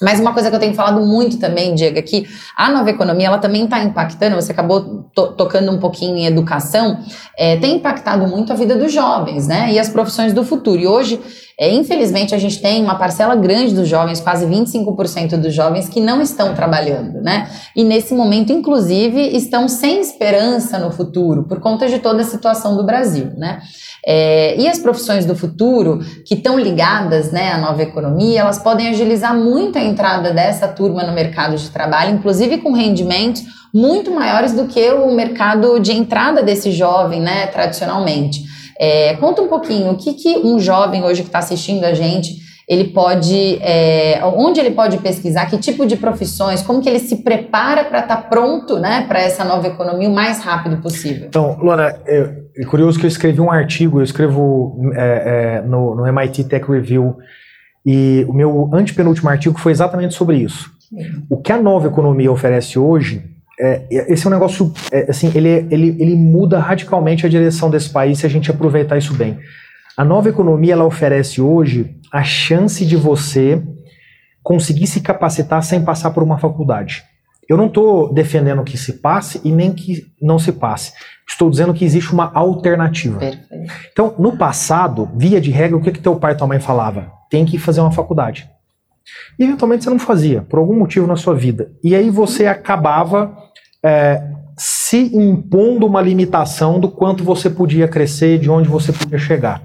Mas 0.00 0.20
uma 0.20 0.32
coisa 0.32 0.48
que 0.50 0.56
eu 0.56 0.60
tenho 0.60 0.74
falado 0.74 1.00
muito 1.00 1.38
também, 1.38 1.74
Diego, 1.74 1.98
é 1.98 2.02
que 2.02 2.26
a 2.56 2.70
nova 2.70 2.90
economia 2.90 3.26
ela 3.26 3.38
também 3.38 3.64
está 3.64 3.82
impactando. 3.82 4.36
Você 4.36 4.52
acabou 4.52 5.08
to 5.14 5.32
tocando 5.32 5.70
um 5.72 5.78
pouquinho 5.78 6.16
em 6.16 6.26
educação, 6.26 6.98
é, 7.36 7.56
tem 7.56 7.76
impactado 7.76 8.26
muito 8.26 8.52
a 8.52 8.56
vida 8.56 8.76
dos 8.76 8.92
jovens, 8.92 9.46
né? 9.46 9.72
E 9.72 9.78
as 9.78 9.88
profissões 9.88 10.32
do 10.32 10.44
futuro. 10.44 10.80
E 10.80 10.86
hoje, 10.86 11.20
é, 11.58 11.72
infelizmente, 11.72 12.34
a 12.34 12.38
gente 12.38 12.60
tem 12.60 12.82
uma 12.82 12.94
parcela 12.94 13.34
grande 13.34 13.74
dos 13.74 13.88
jovens, 13.88 14.20
quase 14.20 14.46
25% 14.46 15.36
dos 15.36 15.52
jovens, 15.52 15.88
que 15.88 16.00
não 16.00 16.22
estão 16.22 16.54
trabalhando, 16.54 17.20
né? 17.20 17.50
E 17.74 17.82
nesse 17.82 18.14
momento, 18.14 18.52
inclusive, 18.52 19.20
estão 19.36 19.68
sem 19.68 20.00
esperança 20.00 20.78
no 20.78 20.92
futuro 20.92 21.44
por 21.48 21.58
conta 21.60 21.88
de 21.88 21.98
toda 21.98 22.22
a 22.22 22.24
situação 22.24 22.76
do 22.76 22.84
Brasil, 22.84 23.32
né? 23.36 23.60
É, 24.06 24.58
e 24.58 24.68
as 24.68 24.78
profissões 24.78 25.26
do 25.26 25.34
futuro, 25.34 25.98
que 26.24 26.34
estão 26.34 26.58
ligadas 26.58 27.30
né, 27.32 27.52
à 27.52 27.58
nova 27.58 27.82
economia, 27.82 28.40
elas 28.40 28.58
podem 28.58 28.88
agilizar 28.88 29.36
muito 29.36 29.76
a 29.76 29.84
entrada 29.88 30.32
dessa 30.32 30.68
turma 30.68 31.02
no 31.02 31.12
mercado 31.12 31.56
de 31.56 31.70
trabalho, 31.70 32.14
inclusive 32.14 32.58
com 32.58 32.72
rendimentos 32.72 33.42
muito 33.74 34.10
maiores 34.10 34.52
do 34.52 34.66
que 34.66 34.90
o 34.90 35.12
mercado 35.12 35.78
de 35.78 35.92
entrada 35.92 36.42
desse 36.42 36.70
jovem, 36.70 37.20
né, 37.20 37.46
tradicionalmente. 37.48 38.42
É, 38.78 39.14
conta 39.16 39.42
um 39.42 39.48
pouquinho, 39.48 39.90
o 39.90 39.96
que, 39.96 40.14
que 40.14 40.38
um 40.38 40.58
jovem 40.58 41.02
hoje 41.02 41.22
que 41.22 41.28
está 41.28 41.40
assistindo 41.40 41.84
a 41.84 41.92
gente 41.92 42.48
ele 42.68 42.84
pode, 42.84 43.58
é, 43.62 44.20
onde 44.22 44.60
ele 44.60 44.72
pode 44.72 44.98
pesquisar, 44.98 45.46
que 45.46 45.56
tipo 45.56 45.86
de 45.86 45.96
profissões, 45.96 46.60
como 46.60 46.82
que 46.82 46.88
ele 46.88 46.98
se 46.98 47.22
prepara 47.24 47.82
para 47.84 48.00
estar 48.00 48.16
tá 48.16 48.22
pronto, 48.22 48.78
né, 48.78 49.06
para 49.08 49.20
essa 49.20 49.42
nova 49.42 49.66
economia 49.66 50.06
o 50.06 50.14
mais 50.14 50.44
rápido 50.44 50.76
possível? 50.76 51.28
Então, 51.28 51.56
Luana, 51.58 51.98
é, 52.06 52.30
é, 52.58 52.64
curioso 52.66 52.98
que 52.98 53.06
eu 53.06 53.08
escrevi 53.08 53.40
um 53.40 53.50
artigo, 53.50 54.00
eu 54.00 54.04
escrevo 54.04 54.78
é, 54.94 55.60
é 55.60 55.62
no, 55.62 55.94
no 55.94 56.06
MIT 56.06 56.44
Tech 56.44 56.70
Review 56.70 57.16
e 57.84 58.24
o 58.28 58.32
meu 58.32 58.70
antepenúltimo 58.72 59.28
artigo 59.28 59.58
foi 59.58 59.72
exatamente 59.72 60.14
sobre 60.14 60.36
isso. 60.36 60.70
O 61.28 61.36
que 61.36 61.52
a 61.52 61.60
nova 61.60 61.86
economia 61.86 62.32
oferece 62.32 62.78
hoje, 62.78 63.22
é, 63.60 63.86
esse 63.90 64.26
é 64.26 64.28
um 64.28 64.32
negócio, 64.32 64.72
é, 64.90 65.10
assim, 65.10 65.30
ele, 65.34 65.66
ele, 65.70 65.96
ele 65.98 66.16
muda 66.16 66.58
radicalmente 66.58 67.26
a 67.26 67.28
direção 67.28 67.70
desse 67.70 67.90
país 67.90 68.18
se 68.18 68.26
a 68.26 68.30
gente 68.30 68.50
aproveitar 68.50 68.96
isso 68.96 69.14
bem. 69.14 69.38
A 69.96 70.04
nova 70.04 70.28
economia, 70.28 70.74
ela 70.74 70.84
oferece 70.84 71.40
hoje 71.40 71.96
a 72.12 72.22
chance 72.22 72.86
de 72.86 72.96
você 72.96 73.60
conseguir 74.42 74.86
se 74.86 75.00
capacitar 75.00 75.62
sem 75.62 75.84
passar 75.84 76.10
por 76.10 76.22
uma 76.22 76.38
faculdade. 76.38 77.02
Eu 77.48 77.56
não 77.56 77.66
estou 77.66 78.12
defendendo 78.12 78.62
que 78.62 78.76
se 78.76 78.94
passe 78.94 79.40
e 79.42 79.50
nem 79.50 79.72
que 79.72 80.06
não 80.20 80.38
se 80.38 80.52
passe. 80.52 80.92
Estou 81.28 81.50
dizendo 81.50 81.74
que 81.74 81.84
existe 81.84 82.12
uma 82.12 82.30
alternativa. 82.32 83.18
Perfeito. 83.18 83.72
Então, 83.90 84.14
no 84.18 84.36
passado, 84.36 85.10
via 85.16 85.40
de 85.40 85.50
regra, 85.50 85.76
o 85.76 85.80
que, 85.80 85.92
que 85.92 86.00
teu 86.00 86.16
pai 86.16 86.32
e 86.32 86.36
tua 86.36 86.46
mãe 86.46 86.60
falava? 86.60 87.17
Tem 87.30 87.44
que 87.44 87.58
fazer 87.58 87.80
uma 87.80 87.92
faculdade. 87.92 88.48
E 89.38 89.44
eventualmente 89.44 89.84
você 89.84 89.90
não 89.90 89.98
fazia, 89.98 90.42
por 90.42 90.58
algum 90.58 90.78
motivo 90.78 91.06
na 91.06 91.16
sua 91.16 91.34
vida. 91.34 91.72
E 91.82 91.94
aí 91.94 92.10
você 92.10 92.46
acabava 92.46 93.36
é, 93.84 94.22
se 94.56 95.14
impondo 95.16 95.86
uma 95.86 96.02
limitação 96.02 96.80
do 96.80 96.90
quanto 96.90 97.22
você 97.22 97.48
podia 97.48 97.88
crescer, 97.88 98.38
de 98.38 98.50
onde 98.50 98.68
você 98.68 98.92
podia 98.92 99.18
chegar. 99.18 99.62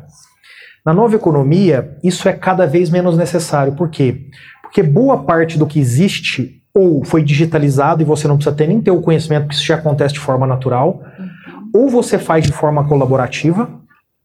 Na 0.85 0.93
nova 0.93 1.15
economia, 1.15 1.97
isso 2.03 2.27
é 2.27 2.33
cada 2.33 2.67
vez 2.67 2.89
menos 2.89 3.17
necessário. 3.17 3.73
Por 3.73 3.89
quê? 3.89 4.27
Porque 4.61 4.83
boa 4.83 5.23
parte 5.23 5.57
do 5.57 5.65
que 5.65 5.79
existe 5.79 6.61
ou 6.75 7.03
foi 7.05 7.23
digitalizado 7.23 8.01
e 8.01 8.05
você 8.05 8.27
não 8.27 8.35
precisa 8.35 8.55
ter 8.55 8.67
nem 8.67 8.81
ter 8.81 8.91
o 8.91 9.01
conhecimento, 9.01 9.43
porque 9.43 9.55
isso 9.55 9.65
já 9.65 9.75
acontece 9.75 10.15
de 10.15 10.19
forma 10.19 10.47
natural, 10.47 11.03
uhum. 11.17 11.83
ou 11.83 11.89
você 11.89 12.17
faz 12.17 12.45
de 12.45 12.51
forma 12.51 12.87
colaborativa, 12.87 13.69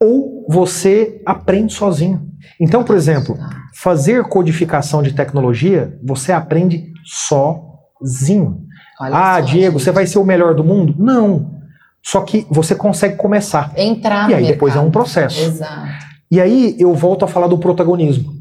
ou 0.00 0.46
você 0.48 1.20
aprende 1.26 1.74
sozinho. 1.74 2.27
Então, 2.60 2.84
por 2.84 2.96
exemplo, 2.96 3.36
fazer 3.74 4.24
codificação 4.24 5.02
de 5.02 5.12
tecnologia, 5.12 5.98
você 6.02 6.32
aprende 6.32 6.92
sozinho. 7.04 8.62
Olha 9.00 9.34
ah, 9.34 9.40
Diego, 9.40 9.78
gente. 9.78 9.84
você 9.84 9.92
vai 9.92 10.06
ser 10.06 10.18
o 10.18 10.24
melhor 10.24 10.54
do 10.54 10.64
mundo? 10.64 10.94
Não. 10.98 11.58
Só 12.02 12.22
que 12.22 12.46
você 12.50 12.74
consegue 12.74 13.16
começar. 13.16 13.72
Entrar 13.76 14.30
E 14.30 14.34
aí 14.34 14.46
depois 14.46 14.74
é 14.74 14.80
um 14.80 14.90
processo. 14.90 15.40
Exato. 15.40 15.88
E 16.30 16.40
aí 16.40 16.76
eu 16.78 16.94
volto 16.94 17.24
a 17.24 17.28
falar 17.28 17.46
do 17.46 17.58
protagonismo. 17.58 18.32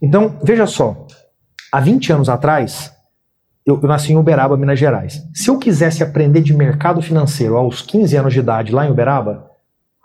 Então, 0.00 0.38
veja 0.42 0.66
só. 0.66 1.06
Há 1.72 1.80
20 1.80 2.12
anos 2.12 2.28
atrás, 2.28 2.92
eu, 3.66 3.80
eu, 3.82 3.88
nasci 3.88 4.12
em 4.12 4.16
Uberaba, 4.16 4.56
Minas 4.56 4.78
Gerais. 4.78 5.22
Se 5.34 5.48
eu 5.48 5.58
quisesse 5.58 6.02
aprender 6.02 6.42
de 6.42 6.54
mercado 6.54 7.00
financeiro 7.00 7.56
aos 7.56 7.82
15 7.82 8.16
anos 8.16 8.32
de 8.32 8.40
idade 8.40 8.72
lá 8.72 8.86
em 8.86 8.90
Uberaba, 8.90 9.50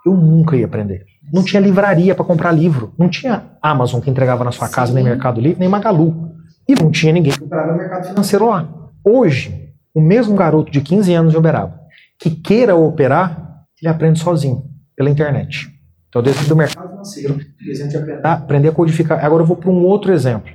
eu 0.04 0.16
nunca 0.16 0.56
ia 0.56 0.66
aprender. 0.66 1.04
Não 1.32 1.44
tinha 1.44 1.60
livraria 1.60 2.14
para 2.14 2.24
comprar 2.24 2.52
livro. 2.52 2.94
Não 2.98 3.08
tinha 3.08 3.44
Amazon 3.62 4.00
que 4.00 4.10
entregava 4.10 4.44
na 4.44 4.52
sua 4.52 4.66
Sim. 4.66 4.74
casa, 4.74 4.92
nem 4.92 5.04
Mercado 5.04 5.40
Livre, 5.40 5.60
nem 5.60 5.68
Magalu. 5.68 6.30
E 6.68 6.74
não 6.74 6.90
tinha 6.90 7.12
ninguém 7.12 7.32
que 7.32 7.42
operava 7.42 7.76
mercado 7.76 8.08
financeiro 8.08 8.48
lá. 8.48 8.68
Hoje, 9.04 9.72
o 9.94 10.00
mesmo 10.00 10.34
garoto 10.34 10.70
de 10.70 10.80
15 10.80 11.12
anos 11.14 11.32
de 11.32 11.38
Uberaba 11.38 11.80
que 12.20 12.30
queira 12.30 12.76
operar, 12.76 13.64
ele 13.80 13.90
aprende 13.90 14.20
sozinho, 14.20 14.62
pela 14.94 15.08
internet. 15.08 15.70
Então, 16.08 16.22
dentro 16.22 16.46
do 16.46 16.54
mercado 16.54 16.90
financeiro, 16.90 17.34
aprender, 17.34 18.26
aprender 18.26 18.68
a 18.68 18.72
codificar. 18.72 19.24
Agora 19.24 19.42
eu 19.42 19.46
vou 19.46 19.56
para 19.56 19.70
um 19.70 19.82
outro 19.84 20.12
exemplo, 20.12 20.52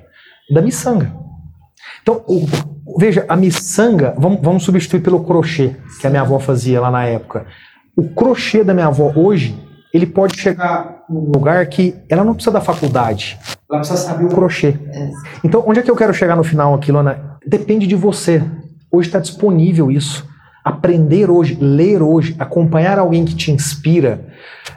da 0.53 0.61
miçanga. 0.61 1.11
Então, 2.03 2.23
o, 2.27 2.45
veja, 2.99 3.25
a 3.27 3.35
miçanga, 3.35 4.13
vamos, 4.15 4.41
vamos 4.41 4.63
substituir 4.63 5.01
pelo 5.01 5.23
crochê, 5.23 5.75
que 5.99 6.05
a 6.05 6.09
minha 6.09 6.21
avó 6.21 6.37
fazia 6.37 6.79
lá 6.79 6.91
na 6.91 7.05
época. 7.05 7.47
O 7.97 8.09
crochê 8.09 8.63
da 8.63 8.73
minha 8.73 8.87
avó 8.87 9.11
hoje, 9.15 9.57
ele 9.95 10.05
pode 10.05 10.37
chegar 10.37 11.05
num 11.09 11.31
lugar 11.31 11.65
que 11.67 11.95
ela 12.09 12.21
não 12.21 12.33
precisa 12.33 12.51
da 12.51 12.59
faculdade, 12.59 13.39
ela 13.71 13.79
precisa 13.79 13.97
saber 13.97 14.25
o 14.25 14.27
crochê. 14.27 14.77
Então, 15.41 15.63
onde 15.65 15.79
é 15.79 15.83
que 15.83 15.89
eu 15.89 15.95
quero 15.95 16.13
chegar 16.13 16.35
no 16.35 16.43
final 16.43 16.73
aqui, 16.73 16.91
Lona? 16.91 17.37
Depende 17.47 17.87
de 17.87 17.95
você. 17.95 18.43
Hoje 18.91 19.07
está 19.07 19.19
disponível 19.19 19.89
isso. 19.89 20.27
Aprender 20.65 21.29
hoje, 21.31 21.57
ler 21.61 22.01
hoje, 22.01 22.35
acompanhar 22.37 22.99
alguém 22.99 23.23
que 23.23 23.35
te 23.35 23.51
inspira, 23.51 24.27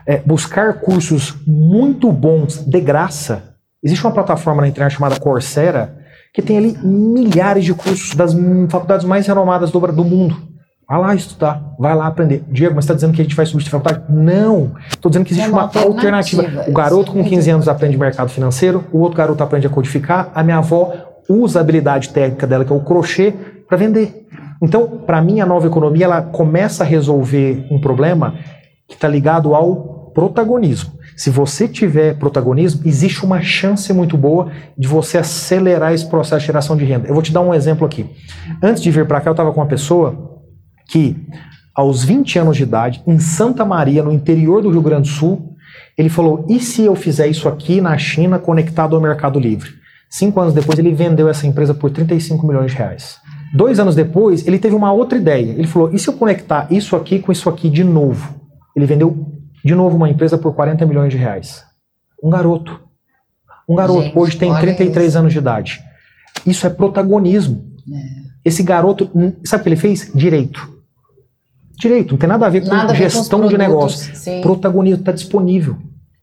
é, 0.07 0.18
buscar 0.18 0.74
cursos 0.74 1.35
muito 1.44 2.12
bons 2.12 2.59
de 2.59 2.81
graça. 2.81 3.57
Existe 3.83 4.07
uma 4.07 4.14
plataforma 4.14 4.62
na 4.62 4.68
internet 4.68 4.92
chamada 4.92 5.18
Coursera 5.18 5.98
que 6.33 6.42
tem 6.42 6.59
ali 6.59 6.78
milhares 6.85 7.64
de 7.64 7.74
cursos 7.74 8.14
das 8.14 8.33
faculdades 8.70 9.04
mais 9.04 9.26
renomadas 9.26 9.72
do, 9.72 9.81
do 9.81 10.04
mundo. 10.04 10.37
Vai 10.88 11.01
lá 11.01 11.14
estudar, 11.14 11.74
vai 11.79 11.94
lá 11.94 12.07
aprender. 12.07 12.42
Diego, 12.48 12.74
mas 12.74 12.85
está 12.85 12.94
dizendo 12.94 13.12
que 13.12 13.20
a 13.20 13.24
gente 13.24 13.37
vai 13.37 13.44
substituir 13.44 13.77
a 13.77 13.83
faculdade? 13.83 14.11
Não! 14.11 14.72
Estou 14.88 15.11
dizendo 15.11 15.27
que 15.27 15.35
existe 15.35 15.46
é 15.46 15.53
uma, 15.53 15.64
uma 15.64 15.83
alternativa. 15.83 16.42
alternativa. 16.42 16.70
O 16.70 16.72
garoto 16.72 17.12
com 17.12 17.22
15 17.22 17.51
anos 17.51 17.68
aprende 17.68 17.98
mercado 17.98 18.31
financeiro, 18.31 18.87
o 18.90 19.01
outro 19.01 19.18
garoto 19.18 19.42
aprende 19.42 19.66
a 19.66 19.70
codificar, 19.70 20.33
a 20.35 20.42
minha 20.42 20.57
avó 20.57 20.94
usa 21.29 21.59
a 21.59 21.61
habilidade 21.61 22.09
técnica 22.09 22.46
dela, 22.46 22.64
que 22.64 22.72
é 22.72 22.74
o 22.74 22.81
crochê, 22.81 23.35
para 23.68 23.77
vender. 23.77 24.27
Então, 24.62 25.03
para 25.07 25.20
mim, 25.20 25.40
a 25.40 25.46
nova 25.46 25.66
economia 25.66 26.07
ela 26.07 26.22
começa 26.22 26.85
a 26.85 26.87
resolver 26.87 27.66
um 27.70 27.79
problema 27.79 28.37
que 28.88 28.94
está 28.94 29.07
ligado 29.07 29.55
ao 29.55 30.11
protagonismo. 30.14 30.92
Se 31.14 31.29
você 31.29 31.68
tiver 31.68 32.14
protagonismo, 32.14 32.81
existe 32.87 33.27
uma 33.27 33.42
chance 33.42 33.92
muito 33.92 34.16
boa 34.16 34.51
de 34.77 34.88
você 34.88 35.18
acelerar 35.18 35.92
esse 35.92 36.07
processo 36.07 36.40
de 36.40 36.46
geração 36.46 36.79
de 36.79 36.85
renda. 36.87 37.07
Eu 37.07 37.12
vou 37.12 37.22
te 37.22 37.31
dar 37.31 37.42
um 37.42 37.53
exemplo 37.53 37.87
aqui. 37.87 38.09
Antes 38.62 38.83
de 38.83 38.90
vir 38.90 39.07
para 39.07 39.20
cá, 39.20 39.29
eu 39.29 39.33
estava 39.33 39.53
com 39.53 39.61
uma 39.61 39.66
pessoa 39.66 40.38
que, 40.88 41.16
aos 41.74 42.03
20 42.03 42.38
anos 42.38 42.57
de 42.57 42.64
idade, 42.64 43.03
em 43.07 43.20
Santa 43.20 43.64
Maria, 43.64 44.03
no 44.03 44.11
interior 44.11 44.62
do 44.62 44.70
Rio 44.70 44.83
Grande 44.83 45.09
do 45.09 45.14
Sul, 45.14 45.55
ele 45.96 46.09
falou: 46.09 46.46
e 46.48 46.59
se 46.59 46.83
eu 46.83 46.94
fizer 46.94 47.29
isso 47.29 47.48
aqui 47.48 47.81
na 47.81 47.96
China 47.98 48.38
conectado 48.38 48.96
ao 48.96 49.03
Mercado 49.03 49.38
Livre? 49.38 49.70
Cinco 50.11 50.40
anos 50.40 50.55
depois, 50.55 50.79
ele 50.79 50.94
vendeu 50.94 51.29
essa 51.29 51.46
empresa 51.46 51.74
por 51.74 51.90
35 51.90 52.46
milhões 52.46 52.72
de 52.72 52.79
reais. 52.79 53.18
Dois 53.55 53.79
anos 53.79 53.94
depois, 53.94 54.46
ele 54.46 54.59
teve 54.59 54.74
uma 54.74 54.92
outra 54.92 55.18
ideia. 55.18 55.53
Ele 55.53 55.66
falou: 55.66 55.92
e 55.92 55.98
se 55.98 56.09
eu 56.09 56.14
conectar 56.14 56.66
isso 56.70 56.96
aqui 56.96 57.18
com 57.18 57.31
isso 57.31 57.48
aqui 57.48 57.68
de 57.68 57.85
novo? 57.85 58.40
Ele 58.74 58.87
vendeu 58.87 59.35
de 59.64 59.74
novo 59.74 59.96
uma 59.96 60.09
empresa 60.09 60.38
por 60.38 60.55
40 60.55 60.87
milhões 60.87 61.11
de 61.11 61.18
reais. 61.18 61.64
Um 62.22 62.31
garoto. 62.31 62.81
Um 63.68 63.74
garoto, 63.74 64.03
Gente, 64.03 64.18
hoje 64.18 64.37
tem 64.38 64.55
33 64.55 65.09
isso. 65.09 65.18
anos 65.18 65.33
de 65.33 65.38
idade. 65.38 65.81
Isso 66.46 66.66
é 66.66 66.70
protagonismo. 66.70 67.64
É. 67.92 68.29
Esse 68.44 68.62
garoto, 68.62 69.11
sabe 69.44 69.61
o 69.61 69.64
que 69.64 69.68
ele 69.68 69.77
fez? 69.77 70.11
Direito. 70.14 70.78
Direito, 71.79 72.12
não 72.12 72.19
tem 72.19 72.29
nada 72.29 72.47
a 72.47 72.49
ver 72.49 72.62
com 72.62 72.69
nada 72.69 72.95
gestão 72.95 73.41
com 73.41 73.49
de 73.49 73.57
negócio. 73.57 74.14
Sim. 74.17 74.41
Protagonismo 74.41 75.01
está 75.01 75.12
disponível. 75.12 75.77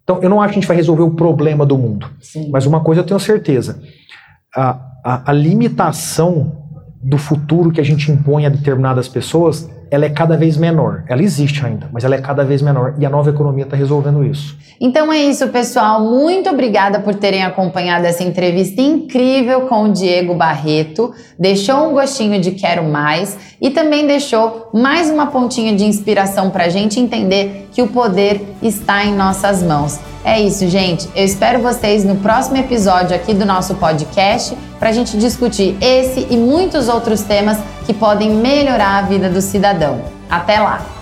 Então, 0.03 0.21
eu 0.21 0.29
não 0.29 0.41
acho 0.41 0.53
que 0.53 0.59
a 0.59 0.61
gente 0.61 0.67
vai 0.67 0.77
resolver 0.77 1.03
o 1.03 1.11
problema 1.11 1.65
do 1.65 1.77
mundo. 1.77 2.09
Sim. 2.19 2.49
Mas 2.51 2.65
uma 2.65 2.81
coisa 2.81 3.01
eu 3.01 3.05
tenho 3.05 3.19
certeza: 3.19 3.81
a, 4.55 4.79
a, 5.03 5.31
a 5.31 5.33
limitação 5.33 6.63
do 7.01 7.17
futuro 7.17 7.71
que 7.71 7.79
a 7.79 7.83
gente 7.83 8.11
impõe 8.11 8.45
a 8.45 8.49
determinadas 8.49 9.07
pessoas, 9.07 9.69
ela 9.95 10.05
é 10.05 10.09
cada 10.09 10.35
vez 10.35 10.57
menor. 10.57 11.03
Ela 11.07 11.23
existe 11.23 11.65
ainda, 11.65 11.89
mas 11.91 12.03
ela 12.03 12.15
é 12.15 12.21
cada 12.21 12.43
vez 12.43 12.61
menor 12.61 12.95
e 12.99 13.05
a 13.05 13.09
nova 13.09 13.29
economia 13.29 13.63
está 13.63 13.75
resolvendo 13.75 14.23
isso. 14.23 14.57
Então 14.79 15.11
é 15.11 15.17
isso, 15.23 15.47
pessoal. 15.47 16.01
Muito 16.01 16.49
obrigada 16.49 16.99
por 16.99 17.15
terem 17.15 17.43
acompanhado 17.43 18.05
essa 18.05 18.23
entrevista 18.23 18.81
incrível 18.81 19.61
com 19.61 19.83
o 19.83 19.93
Diego 19.93 20.35
Barreto. 20.35 21.13
Deixou 21.39 21.89
um 21.89 21.93
gostinho 21.93 22.39
de 22.41 22.51
quero 22.51 22.83
mais 22.83 23.37
e 23.61 23.69
também 23.69 24.05
deixou 24.05 24.69
mais 24.73 25.09
uma 25.09 25.27
pontinha 25.27 25.73
de 25.73 25.85
inspiração 25.85 26.49
para 26.49 26.65
a 26.65 26.69
gente 26.69 26.99
entender 26.99 27.69
que 27.71 27.81
o 27.81 27.87
poder 27.87 28.41
está 28.61 29.05
em 29.05 29.15
nossas 29.15 29.63
mãos. 29.63 29.99
É 30.25 30.41
isso, 30.41 30.67
gente. 30.67 31.07
Eu 31.15 31.23
espero 31.23 31.61
vocês 31.61 32.03
no 32.03 32.15
próximo 32.15 32.57
episódio 32.57 33.15
aqui 33.15 33.31
do 33.31 33.45
nosso 33.45 33.75
podcast 33.75 34.57
para 34.79 34.89
a 34.89 34.91
gente 34.91 35.15
discutir 35.19 35.77
esse 35.79 36.25
e 36.31 36.35
muitos 36.35 36.89
outros 36.89 37.21
temas 37.21 37.59
que 37.85 37.93
podem 37.93 38.31
melhorar 38.31 38.97
a 38.97 39.01
vida 39.03 39.29
do 39.29 39.39
cidadão. 39.39 40.01
Até 40.27 40.59
lá! 40.59 40.94